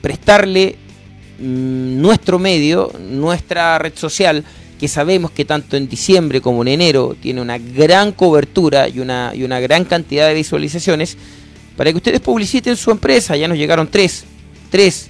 prestarle 0.00 0.76
nuestro 1.38 2.38
medio, 2.38 2.92
nuestra 2.98 3.78
red 3.78 3.94
social, 3.94 4.44
que 4.78 4.88
sabemos 4.88 5.30
que 5.30 5.44
tanto 5.44 5.76
en 5.76 5.88
diciembre 5.88 6.40
como 6.40 6.62
en 6.62 6.68
enero 6.68 7.16
tiene 7.20 7.40
una 7.40 7.58
gran 7.58 8.12
cobertura 8.12 8.88
y 8.88 9.00
una, 9.00 9.32
y 9.34 9.42
una 9.42 9.60
gran 9.60 9.84
cantidad 9.84 10.28
de 10.28 10.34
visualizaciones, 10.34 11.16
para 11.76 11.90
que 11.90 11.96
ustedes 11.96 12.20
publiciten 12.20 12.76
su 12.76 12.90
empresa. 12.90 13.36
Ya 13.36 13.48
nos 13.48 13.58
llegaron 13.58 13.88
tres, 13.88 14.24
tres, 14.70 15.08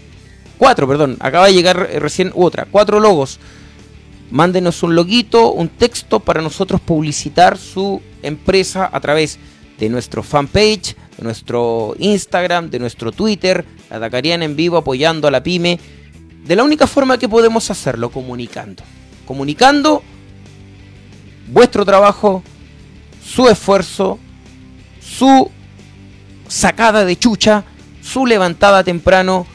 cuatro, 0.59 0.87
perdón, 0.87 1.17
acaba 1.21 1.47
de 1.47 1.55
llegar 1.55 1.77
recién 1.99 2.33
otra, 2.35 2.67
cuatro 2.71 3.01
logos. 3.01 3.39
Mándenos 4.31 4.83
un 4.83 4.95
loguito, 4.95 5.53
un 5.53 5.71
texto 5.71 6.21
para 6.21 6.43
nosotros 6.43 6.81
publicitar 6.83 7.57
su 7.57 8.03
empresa 8.23 8.91
a 8.93 9.01
través 9.01 9.39
de 9.79 9.89
nuestro 9.89 10.23
fanpage, 10.23 10.97
de 11.17 11.25
nuestro 11.25 11.95
Instagram, 11.99 12.69
de 12.69 12.79
nuestro 12.79 13.13
Twitter, 13.13 13.65
la 13.91 13.99
Dakariana 13.99 14.45
en 14.45 14.57
vivo 14.57 14.77
apoyando 14.77 15.29
a 15.29 15.31
la 15.31 15.43
pyme, 15.43 15.79
de 16.45 16.57
la 16.57 16.65
única 16.65 16.87
forma 16.87 17.19
que 17.19 17.29
podemos 17.29 17.71
hacerlo, 17.71 18.11
comunicando. 18.11 18.83
Comunicando 19.27 20.03
vuestro 21.49 21.85
trabajo, 21.85 22.43
su 23.25 23.49
esfuerzo, 23.49 24.19
su 25.01 25.51
sacada 26.47 27.05
de 27.05 27.17
chucha, 27.17 27.65
su 28.03 28.27
levantada 28.27 28.85
temprano, 28.85 29.47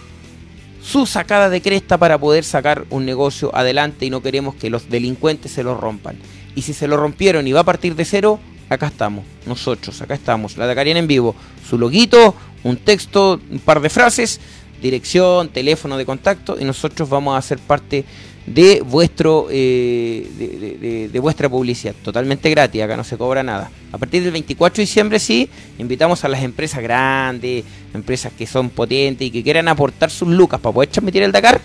su 0.83 1.05
sacada 1.05 1.49
de 1.49 1.61
cresta 1.61 1.97
para 1.97 2.17
poder 2.17 2.43
sacar 2.43 2.85
un 2.89 3.05
negocio 3.05 3.55
adelante 3.55 4.05
y 4.05 4.09
no 4.09 4.21
queremos 4.21 4.55
que 4.55 4.69
los 4.69 4.89
delincuentes 4.89 5.51
se 5.51 5.63
lo 5.63 5.75
rompan. 5.75 6.17
Y 6.55 6.61
si 6.61 6.73
se 6.73 6.87
lo 6.87 6.97
rompieron 6.97 7.47
y 7.47 7.53
va 7.53 7.61
a 7.61 7.65
partir 7.65 7.95
de 7.95 8.05
cero, 8.05 8.39
acá 8.69 8.87
estamos, 8.87 9.25
nosotros, 9.45 10.01
acá 10.01 10.13
estamos, 10.13 10.57
la 10.57 10.67
Dakariana 10.67 10.99
en 10.99 11.07
vivo, 11.07 11.35
su 11.67 11.77
loguito, 11.77 12.35
un 12.63 12.77
texto, 12.77 13.39
un 13.49 13.59
par 13.59 13.81
de 13.81 13.89
frases 13.89 14.39
dirección, 14.83 15.49
teléfono 15.49 15.97
de 15.97 16.05
contacto 16.05 16.57
y 16.59 16.65
nosotros 16.65 17.09
vamos 17.09 17.37
a 17.37 17.41
ser 17.41 17.57
parte 17.57 18.05
de 18.45 18.81
vuestro 18.81 19.47
eh, 19.49 21.09
de, 21.11 21.19
vuestra 21.19 21.47
publicidad. 21.49 21.95
Totalmente 22.03 22.49
gratis 22.49 22.81
acá 22.83 22.97
no 22.97 23.03
se 23.03 23.17
cobra 23.17 23.41
nada. 23.41 23.71
A 23.91 23.97
partir 23.97 24.21
del 24.21 24.33
24 24.33 24.77
de 24.77 24.83
diciembre 24.83 25.19
sí 25.19 25.49
invitamos 25.79 26.23
a 26.25 26.27
las 26.27 26.43
empresas 26.43 26.83
grandes 26.83 27.63
empresas 27.93 28.33
que 28.37 28.45
son 28.45 28.69
potentes 28.69 29.27
y 29.27 29.31
que 29.31 29.41
quieran 29.41 29.67
aportar 29.67 30.11
sus 30.11 30.27
lucas 30.27 30.59
para 30.59 30.73
poder 30.73 30.89
transmitir 30.89 31.23
el 31.23 31.31
Dakar 31.31 31.61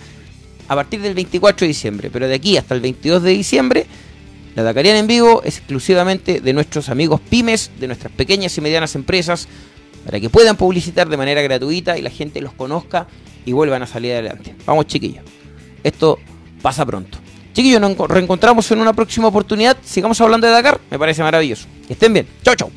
a 0.67 0.75
partir 0.75 1.01
del 1.01 1.13
24 1.13 1.65
de 1.65 1.67
diciembre. 1.67 2.09
Pero 2.11 2.27
de 2.27 2.35
aquí 2.35 2.55
hasta 2.57 2.73
el 2.73 2.81
22 2.81 3.21
de 3.23 3.31
diciembre 3.31 3.85
la 4.55 4.63
Dakariana 4.63 4.99
en 4.99 5.07
vivo 5.07 5.41
es 5.43 5.57
exclusivamente 5.57 6.41
de 6.41 6.53
nuestros 6.53 6.89
amigos 6.89 7.21
pymes 7.21 7.71
de 7.79 7.87
nuestras 7.87 8.11
pequeñas 8.11 8.57
y 8.57 8.61
medianas 8.61 8.95
empresas 8.95 9.47
para 10.09 10.19
que 10.19 10.29
puedan 10.29 10.57
publicitar 10.57 11.07
de 11.07 11.17
manera 11.17 11.43
gratuita 11.43 11.99
y 11.99 12.01
la 12.01 12.09
gente 12.09 12.41
los 12.41 12.53
conozca 12.53 13.05
y 13.45 13.51
vuelvan 13.51 13.83
a 13.83 13.87
salir 13.87 14.13
adelante 14.13 14.55
vamos 14.65 14.87
chiquillos 14.87 15.23
esto 15.83 16.19
pasa 16.61 16.85
pronto. 16.85 17.17
Chiquillos, 17.53 17.81
nos 17.81 17.97
reencontramos 17.97 18.69
en 18.71 18.79
una 18.79 18.93
próxima 18.93 19.27
oportunidad. 19.27 19.77
Sigamos 19.83 20.19
hablando 20.21 20.47
de 20.47 20.53
Dakar. 20.53 20.79
Me 20.89 20.99
parece 20.99 21.23
maravilloso. 21.23 21.67
Que 21.87 21.93
estén 21.93 22.13
bien. 22.13 22.27
Chau, 22.43 22.55
chau. 22.55 22.71